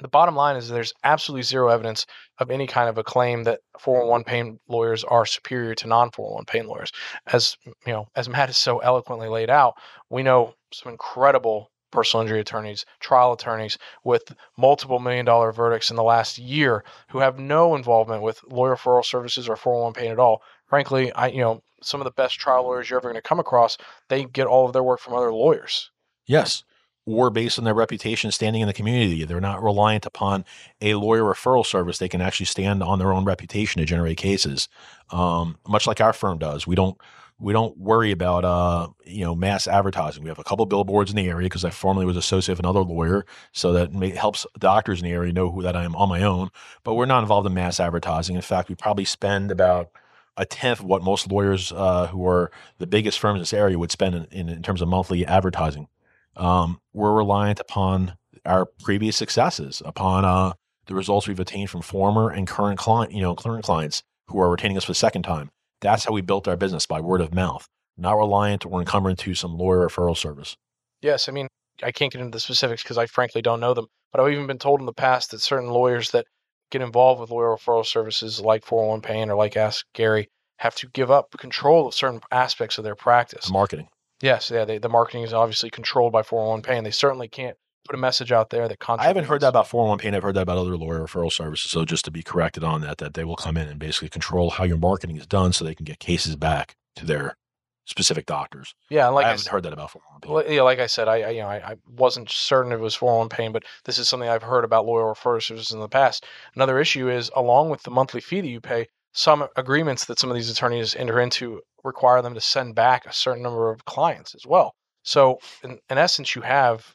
The 0.00 0.08
bottom 0.08 0.34
line 0.34 0.56
is 0.56 0.68
there's 0.68 0.92
absolutely 1.04 1.42
zero 1.42 1.68
evidence 1.68 2.06
of 2.38 2.50
any 2.50 2.66
kind 2.66 2.88
of 2.88 2.98
a 2.98 3.04
claim 3.04 3.44
that 3.44 3.60
401 3.78 4.24
pain 4.24 4.58
lawyers 4.68 5.04
are 5.04 5.24
superior 5.24 5.74
to 5.76 5.86
non-401 5.86 6.46
pain 6.46 6.66
lawyers. 6.66 6.90
As 7.26 7.56
you 7.64 7.92
know, 7.92 8.08
as 8.16 8.28
Matt 8.28 8.48
has 8.48 8.58
so 8.58 8.78
eloquently 8.80 9.28
laid 9.28 9.50
out, 9.50 9.74
we 10.10 10.22
know 10.22 10.54
some 10.72 10.90
incredible 10.90 11.70
personal 11.92 12.22
injury 12.22 12.40
attorneys, 12.40 12.84
trial 12.98 13.32
attorneys 13.32 13.78
with 14.02 14.34
multiple 14.58 14.98
million 14.98 15.24
dollar 15.24 15.52
verdicts 15.52 15.90
in 15.90 15.96
the 15.96 16.02
last 16.02 16.38
year 16.38 16.84
who 17.10 17.20
have 17.20 17.38
no 17.38 17.76
involvement 17.76 18.20
with 18.20 18.42
lawyer 18.48 18.74
referral 18.74 19.04
services 19.04 19.48
or 19.48 19.56
401 19.56 19.94
pain 19.94 20.10
at 20.10 20.18
all. 20.18 20.42
Frankly, 20.66 21.12
I 21.12 21.28
you 21.28 21.40
know, 21.40 21.62
some 21.82 22.00
of 22.00 22.04
the 22.04 22.10
best 22.10 22.38
trial 22.38 22.64
lawyers 22.64 22.90
you're 22.90 22.98
ever 22.98 23.08
going 23.08 23.22
to 23.22 23.28
come 23.28 23.38
across, 23.38 23.78
they 24.08 24.24
get 24.24 24.46
all 24.46 24.66
of 24.66 24.72
their 24.72 24.82
work 24.82 24.98
from 24.98 25.14
other 25.14 25.32
lawyers. 25.32 25.90
Yes. 26.26 26.64
Or 27.06 27.28
based 27.28 27.58
on 27.58 27.64
their 27.64 27.74
reputation 27.74 28.30
standing 28.30 28.62
in 28.62 28.66
the 28.66 28.72
community. 28.72 29.24
They're 29.24 29.40
not 29.40 29.62
reliant 29.62 30.06
upon 30.06 30.44
a 30.80 30.94
lawyer 30.94 31.22
referral 31.22 31.66
service. 31.66 31.98
They 31.98 32.08
can 32.08 32.22
actually 32.22 32.46
stand 32.46 32.82
on 32.82 32.98
their 32.98 33.12
own 33.12 33.26
reputation 33.26 33.80
to 33.80 33.84
generate 33.84 34.16
cases, 34.16 34.68
um, 35.10 35.58
much 35.68 35.86
like 35.86 36.00
our 36.00 36.14
firm 36.14 36.38
does. 36.38 36.66
We 36.66 36.74
don't 36.74 36.96
we 37.38 37.52
don't 37.52 37.76
worry 37.76 38.10
about 38.10 38.44
uh, 38.44 38.88
you 39.04 39.24
know 39.24 39.34
mass 39.34 39.66
advertising. 39.66 40.22
We 40.22 40.28
have 40.28 40.38
a 40.38 40.44
couple 40.44 40.64
billboards 40.66 41.10
in 41.10 41.16
the 41.16 41.28
area 41.28 41.46
because 41.46 41.64
I 41.64 41.70
formerly 41.70 42.06
was 42.06 42.16
associate 42.16 42.54
of 42.54 42.60
another 42.60 42.80
lawyer, 42.80 43.26
so 43.52 43.72
that 43.72 43.92
may, 43.92 44.10
helps 44.10 44.46
doctors 44.58 45.00
in 45.00 45.04
the 45.04 45.12
area 45.12 45.32
know 45.32 45.50
who 45.50 45.62
that 45.62 45.76
I 45.76 45.84
am 45.84 45.96
on 45.96 46.08
my 46.08 46.22
own. 46.22 46.50
But 46.84 46.94
we're 46.94 47.06
not 47.06 47.22
involved 47.22 47.46
in 47.46 47.54
mass 47.54 47.80
advertising. 47.80 48.36
In 48.36 48.42
fact, 48.42 48.68
we 48.68 48.74
probably 48.74 49.04
spend 49.04 49.50
about 49.50 49.90
a 50.36 50.46
tenth 50.46 50.80
of 50.80 50.86
what 50.86 51.02
most 51.02 51.30
lawyers 51.30 51.72
uh, 51.72 52.08
who 52.08 52.26
are 52.26 52.50
the 52.78 52.86
biggest 52.86 53.18
firms 53.18 53.36
in 53.36 53.40
this 53.40 53.52
area 53.52 53.78
would 53.78 53.90
spend 53.90 54.14
in, 54.14 54.24
in, 54.30 54.48
in 54.48 54.62
terms 54.62 54.82
of 54.82 54.88
monthly 54.88 55.24
advertising. 55.26 55.88
Um, 56.36 56.80
we're 56.92 57.12
reliant 57.12 57.60
upon 57.60 58.16
our 58.44 58.66
previous 58.66 59.16
successes, 59.16 59.82
upon 59.84 60.24
uh, 60.24 60.52
the 60.86 60.94
results 60.94 61.28
we've 61.28 61.40
attained 61.40 61.70
from 61.70 61.82
former 61.82 62.30
and 62.30 62.46
current 62.46 62.78
client, 62.78 63.12
you 63.12 63.22
know, 63.22 63.34
current 63.34 63.64
clients 63.64 64.02
who 64.28 64.40
are 64.40 64.50
retaining 64.50 64.76
us 64.76 64.84
for 64.84 64.90
the 64.92 64.96
second 64.96 65.22
time. 65.22 65.50
That's 65.80 66.04
how 66.04 66.12
we 66.12 66.22
built 66.22 66.48
our 66.48 66.56
business 66.56 66.86
by 66.86 67.00
word 67.00 67.20
of 67.20 67.34
mouth, 67.34 67.68
not 67.96 68.14
reliant 68.14 68.64
or 68.66 68.80
encumbered 68.80 69.18
to 69.18 69.34
some 69.34 69.56
lawyer 69.56 69.86
referral 69.86 70.16
service. 70.16 70.56
Yes, 71.02 71.28
I 71.28 71.32
mean, 71.32 71.48
I 71.82 71.92
can't 71.92 72.12
get 72.12 72.20
into 72.20 72.36
the 72.36 72.40
specifics 72.40 72.82
because 72.82 72.98
I 72.98 73.06
frankly 73.06 73.42
don't 73.42 73.60
know 73.60 73.74
them, 73.74 73.86
but 74.12 74.20
I've 74.20 74.32
even 74.32 74.46
been 74.46 74.58
told 74.58 74.80
in 74.80 74.86
the 74.86 74.92
past 74.92 75.30
that 75.30 75.40
certain 75.40 75.70
lawyers 75.70 76.10
that 76.12 76.26
get 76.70 76.82
involved 76.82 77.20
with 77.20 77.30
lawyer 77.30 77.54
referral 77.54 77.84
services 77.84 78.40
like 78.40 78.64
401 78.64 79.02
Pain 79.02 79.30
or 79.30 79.36
like 79.36 79.56
Ask 79.56 79.84
Gary 79.92 80.28
have 80.58 80.74
to 80.76 80.88
give 80.88 81.10
up 81.10 81.30
control 81.38 81.88
of 81.88 81.94
certain 81.94 82.20
aspects 82.30 82.78
of 82.78 82.84
their 82.84 82.94
practice. 82.94 83.50
Marketing. 83.50 83.88
Yes, 84.24 84.50
yeah, 84.50 84.64
they, 84.64 84.78
the 84.78 84.88
marketing 84.88 85.22
is 85.22 85.32
obviously 85.34 85.68
controlled 85.70 86.12
by 86.12 86.22
401 86.22 86.62
Pain. 86.62 86.82
They 86.82 86.90
certainly 86.90 87.28
can't 87.28 87.56
put 87.86 87.94
a 87.94 87.98
message 87.98 88.32
out 88.32 88.48
there 88.48 88.66
that 88.66 88.78
I 88.88 89.04
haven't 89.04 89.24
heard 89.26 89.42
that 89.42 89.48
about 89.50 89.68
401 89.68 89.98
Pain. 89.98 90.14
I've 90.14 90.22
heard 90.22 90.34
that 90.36 90.42
about 90.42 90.56
other 90.56 90.76
lawyer 90.78 91.00
referral 91.00 91.30
services. 91.30 91.70
So 91.70 91.84
just 91.84 92.06
to 92.06 92.10
be 92.10 92.22
corrected 92.22 92.64
on 92.64 92.80
that, 92.80 92.96
that 92.98 93.12
they 93.12 93.24
will 93.24 93.36
come 93.36 93.58
in 93.58 93.68
and 93.68 93.78
basically 93.78 94.08
control 94.08 94.48
how 94.50 94.64
your 94.64 94.78
marketing 94.78 95.18
is 95.18 95.26
done 95.26 95.52
so 95.52 95.64
they 95.64 95.74
can 95.74 95.84
get 95.84 95.98
cases 95.98 96.36
back 96.36 96.74
to 96.96 97.04
their 97.04 97.36
specific 97.84 98.24
doctors. 98.24 98.74
Yeah, 98.88 99.08
like 99.08 99.24
I 99.26 99.28
I, 99.28 99.30
haven't 99.32 99.42
s- 99.42 99.48
heard 99.48 99.62
that 99.64 99.74
about 99.74 99.90
401 99.90 100.20
Pain. 100.22 100.32
well, 100.32 100.50
yeah, 100.50 100.62
like 100.62 100.78
I 100.78 100.86
said, 100.86 101.06
I, 101.06 101.16
I 101.20 101.28
you 101.28 101.42
know 101.42 101.48
I, 101.48 101.72
I 101.72 101.76
wasn't 101.86 102.30
certain 102.30 102.72
it 102.72 102.80
was 102.80 102.94
401 102.94 103.28
Pain, 103.28 103.52
but 103.52 103.64
this 103.84 103.98
is 103.98 104.08
something 104.08 104.26
I've 104.30 104.42
heard 104.42 104.64
about 104.64 104.86
lawyer 104.86 105.04
referral 105.12 105.42
services 105.42 105.70
in 105.72 105.80
the 105.80 105.88
past. 105.88 106.24
Another 106.54 106.78
issue 106.78 107.10
is 107.10 107.30
along 107.36 107.68
with 107.68 107.82
the 107.82 107.90
monthly 107.90 108.22
fee 108.22 108.40
that 108.40 108.48
you 108.48 108.62
pay, 108.62 108.86
some 109.14 109.46
agreements 109.56 110.04
that 110.06 110.18
some 110.18 110.28
of 110.28 110.34
these 110.34 110.50
attorneys 110.50 110.94
enter 110.94 111.20
into 111.20 111.60
require 111.84 112.20
them 112.20 112.34
to 112.34 112.40
send 112.40 112.74
back 112.74 113.06
a 113.06 113.12
certain 113.12 113.42
number 113.42 113.70
of 113.70 113.84
clients 113.84 114.34
as 114.34 114.44
well. 114.46 114.74
So 115.04 115.38
in, 115.62 115.78
in 115.88 115.98
essence, 115.98 116.34
you 116.34 116.42
have 116.42 116.94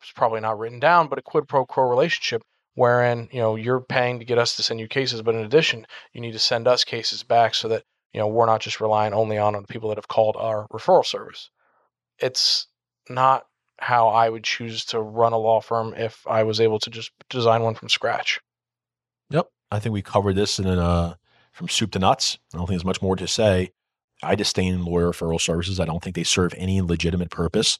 it's 0.00 0.12
probably 0.12 0.40
not 0.40 0.58
written 0.58 0.78
down, 0.78 1.08
but 1.08 1.18
a 1.18 1.22
quid 1.22 1.48
pro 1.48 1.64
quo 1.64 1.88
relationship 1.88 2.42
wherein 2.74 3.28
you 3.32 3.40
know 3.40 3.56
you're 3.56 3.80
paying 3.80 4.18
to 4.18 4.24
get 4.24 4.38
us 4.38 4.54
to 4.56 4.62
send 4.62 4.78
you 4.78 4.86
cases, 4.86 5.22
but 5.22 5.34
in 5.34 5.44
addition, 5.44 5.86
you 6.12 6.20
need 6.20 6.32
to 6.32 6.38
send 6.38 6.68
us 6.68 6.84
cases 6.84 7.22
back 7.22 7.54
so 7.54 7.68
that 7.68 7.82
you 8.12 8.20
know 8.20 8.28
we're 8.28 8.46
not 8.46 8.60
just 8.60 8.80
relying 8.80 9.14
only 9.14 9.38
on, 9.38 9.54
on 9.54 9.62
the 9.62 9.68
people 9.68 9.88
that 9.88 9.98
have 9.98 10.08
called 10.08 10.36
our 10.38 10.66
referral 10.68 11.04
service. 11.04 11.50
It's 12.18 12.66
not 13.08 13.46
how 13.78 14.08
I 14.08 14.28
would 14.28 14.44
choose 14.44 14.84
to 14.86 15.00
run 15.00 15.32
a 15.32 15.38
law 15.38 15.60
firm 15.60 15.94
if 15.96 16.26
I 16.26 16.42
was 16.42 16.60
able 16.60 16.78
to 16.80 16.90
just 16.90 17.10
design 17.30 17.62
one 17.62 17.74
from 17.74 17.88
scratch. 17.88 18.40
Yep. 19.30 19.48
I 19.70 19.78
think 19.78 19.92
we 19.92 20.02
covered 20.02 20.34
this 20.34 20.58
in 20.58 20.66
uh, 20.66 21.14
from 21.56 21.68
soup 21.68 21.90
to 21.92 21.98
nuts. 21.98 22.38
I 22.52 22.58
don't 22.58 22.66
think 22.66 22.78
there's 22.78 22.84
much 22.84 23.00
more 23.00 23.16
to 23.16 23.26
say. 23.26 23.70
I 24.22 24.34
disdain 24.34 24.84
lawyer 24.84 25.10
referral 25.10 25.40
services. 25.40 25.80
I 25.80 25.86
don't 25.86 26.02
think 26.02 26.14
they 26.14 26.22
serve 26.22 26.52
any 26.56 26.82
legitimate 26.82 27.30
purpose. 27.30 27.78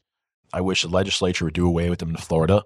I 0.53 0.63
wish 0.63 0.81
the 0.81 0.89
legislature 0.89 1.45
would 1.45 1.55
do 1.55 1.67
away 1.67 1.91
with 1.91 1.99
them 1.99 2.11
in 2.11 2.17
Florida. 2.17 2.63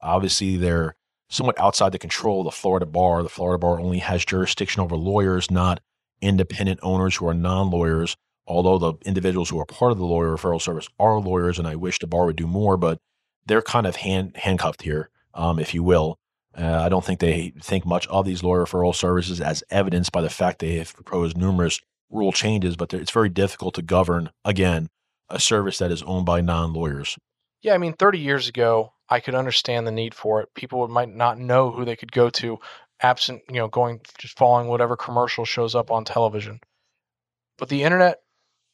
Obviously, 0.00 0.56
they're 0.56 0.96
somewhat 1.28 1.60
outside 1.60 1.92
the 1.92 1.98
control 1.98 2.40
of 2.40 2.46
the 2.46 2.50
Florida 2.50 2.86
bar. 2.86 3.22
The 3.22 3.28
Florida 3.28 3.58
bar 3.58 3.78
only 3.78 3.98
has 3.98 4.24
jurisdiction 4.24 4.80
over 4.80 4.96
lawyers, 4.96 5.50
not 5.50 5.80
independent 6.22 6.80
owners 6.82 7.16
who 7.16 7.28
are 7.28 7.34
non 7.34 7.70
lawyers. 7.70 8.16
Although 8.46 8.78
the 8.78 8.94
individuals 9.06 9.50
who 9.50 9.60
are 9.60 9.66
part 9.66 9.92
of 9.92 9.98
the 9.98 10.06
lawyer 10.06 10.36
referral 10.36 10.60
service 10.60 10.88
are 10.98 11.18
lawyers, 11.18 11.58
and 11.58 11.68
I 11.68 11.76
wish 11.76 11.98
the 11.98 12.06
bar 12.06 12.26
would 12.26 12.36
do 12.36 12.46
more, 12.46 12.76
but 12.78 12.98
they're 13.46 13.62
kind 13.62 13.86
of 13.86 13.96
hand, 13.96 14.36
handcuffed 14.36 14.82
here, 14.82 15.10
um, 15.34 15.58
if 15.58 15.74
you 15.74 15.82
will. 15.82 16.18
Uh, 16.56 16.82
I 16.82 16.88
don't 16.88 17.04
think 17.04 17.20
they 17.20 17.52
think 17.60 17.84
much 17.84 18.06
of 18.08 18.24
these 18.24 18.42
lawyer 18.42 18.64
referral 18.64 18.94
services 18.94 19.40
as 19.40 19.64
evidenced 19.70 20.12
by 20.12 20.22
the 20.22 20.30
fact 20.30 20.60
they 20.60 20.76
have 20.76 20.94
proposed 20.94 21.36
numerous 21.36 21.80
rule 22.10 22.32
changes, 22.32 22.76
but 22.76 22.94
it's 22.94 23.10
very 23.10 23.28
difficult 23.28 23.74
to 23.74 23.82
govern, 23.82 24.30
again, 24.44 24.88
a 25.28 25.40
service 25.40 25.78
that 25.78 25.90
is 25.90 26.02
owned 26.04 26.26
by 26.26 26.40
non 26.40 26.72
lawyers. 26.72 27.18
Yeah, 27.62 27.74
I 27.74 27.78
mean, 27.78 27.94
30 27.94 28.18
years 28.18 28.48
ago, 28.48 28.92
I 29.08 29.20
could 29.20 29.34
understand 29.34 29.86
the 29.86 29.92
need 29.92 30.14
for 30.14 30.40
it. 30.40 30.54
People 30.54 30.86
might 30.88 31.08
not 31.08 31.38
know 31.38 31.70
who 31.70 31.84
they 31.84 31.96
could 31.96 32.12
go 32.12 32.30
to, 32.30 32.58
absent, 33.00 33.42
you 33.48 33.56
know, 33.56 33.68
going 33.68 34.00
just 34.18 34.36
following 34.36 34.68
whatever 34.68 34.96
commercial 34.96 35.44
shows 35.44 35.74
up 35.74 35.90
on 35.90 36.04
television. 36.04 36.60
But 37.58 37.68
the 37.68 37.82
internet 37.82 38.20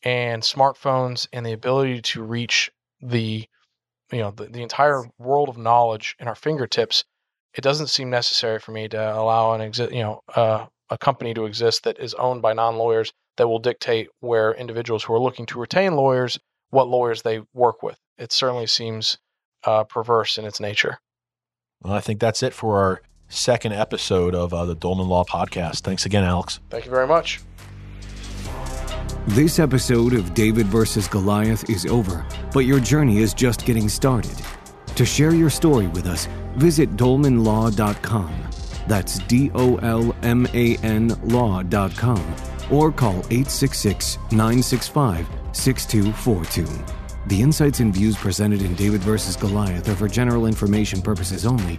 and 0.02 0.42
smartphones 0.42 1.28
and 1.32 1.44
the 1.44 1.52
ability 1.52 2.02
to 2.02 2.22
reach 2.22 2.70
the, 3.00 3.46
you 4.12 4.18
know, 4.18 4.30
the, 4.30 4.46
the 4.46 4.62
entire 4.62 5.04
world 5.18 5.48
of 5.48 5.58
knowledge 5.58 6.16
in 6.18 6.28
our 6.28 6.34
fingertips, 6.34 7.04
it 7.54 7.62
doesn't 7.62 7.88
seem 7.88 8.10
necessary 8.10 8.58
for 8.58 8.72
me 8.72 8.88
to 8.88 9.14
allow 9.14 9.52
an 9.54 9.60
exist, 9.60 9.92
you 9.92 10.02
know, 10.02 10.22
uh, 10.34 10.66
a 10.90 10.98
company 10.98 11.34
to 11.34 11.46
exist 11.46 11.84
that 11.84 11.98
is 11.98 12.14
owned 12.14 12.42
by 12.42 12.52
non-lawyers 12.52 13.12
that 13.36 13.48
will 13.48 13.58
dictate 13.58 14.08
where 14.20 14.52
individuals 14.54 15.04
who 15.04 15.14
are 15.14 15.20
looking 15.20 15.46
to 15.46 15.58
retain 15.58 15.94
lawyers, 15.94 16.38
what 16.70 16.88
lawyers 16.88 17.22
they 17.22 17.40
work 17.54 17.82
with. 17.82 17.98
It 18.18 18.32
certainly 18.32 18.66
seems 18.66 19.18
uh, 19.64 19.84
perverse 19.84 20.38
in 20.38 20.44
its 20.44 20.60
nature. 20.60 20.98
Well, 21.82 21.94
I 21.94 22.00
think 22.00 22.20
that's 22.20 22.42
it 22.42 22.52
for 22.52 22.78
our 22.78 23.02
second 23.28 23.72
episode 23.72 24.34
of 24.34 24.52
uh, 24.52 24.64
the 24.66 24.74
Dolman 24.74 25.08
Law 25.08 25.24
Podcast. 25.24 25.80
Thanks 25.80 26.04
again, 26.04 26.24
Alex. 26.24 26.60
Thank 26.68 26.84
you 26.84 26.90
very 26.90 27.06
much. 27.06 27.40
This 29.28 29.58
episode 29.58 30.12
of 30.12 30.34
David 30.34 30.66
versus 30.66 31.06
Goliath 31.06 31.68
is 31.70 31.86
over, 31.86 32.26
but 32.52 32.60
your 32.60 32.80
journey 32.80 33.18
is 33.18 33.32
just 33.32 33.64
getting 33.64 33.88
started. 33.88 34.36
To 34.96 35.04
share 35.04 35.34
your 35.34 35.50
story 35.50 35.86
with 35.88 36.06
us, 36.06 36.26
visit 36.56 36.96
dolmanlaw.com. 36.96 38.34
That's 38.86 39.18
D 39.20 39.50
O 39.54 39.76
L 39.76 40.14
M 40.22 40.46
A 40.52 40.76
N 40.78 41.16
law.com 41.24 42.34
or 42.70 42.92
call 42.92 43.18
866 43.30 44.18
965 44.32 45.26
6242. 45.52 46.66
The 47.26 47.42
insights 47.42 47.80
and 47.80 47.92
views 47.94 48.16
presented 48.16 48.62
in 48.62 48.74
David 48.74 49.02
vs. 49.02 49.36
Goliath 49.36 49.88
are 49.88 49.94
for 49.94 50.08
general 50.08 50.46
information 50.46 51.02
purposes 51.02 51.44
only 51.44 51.78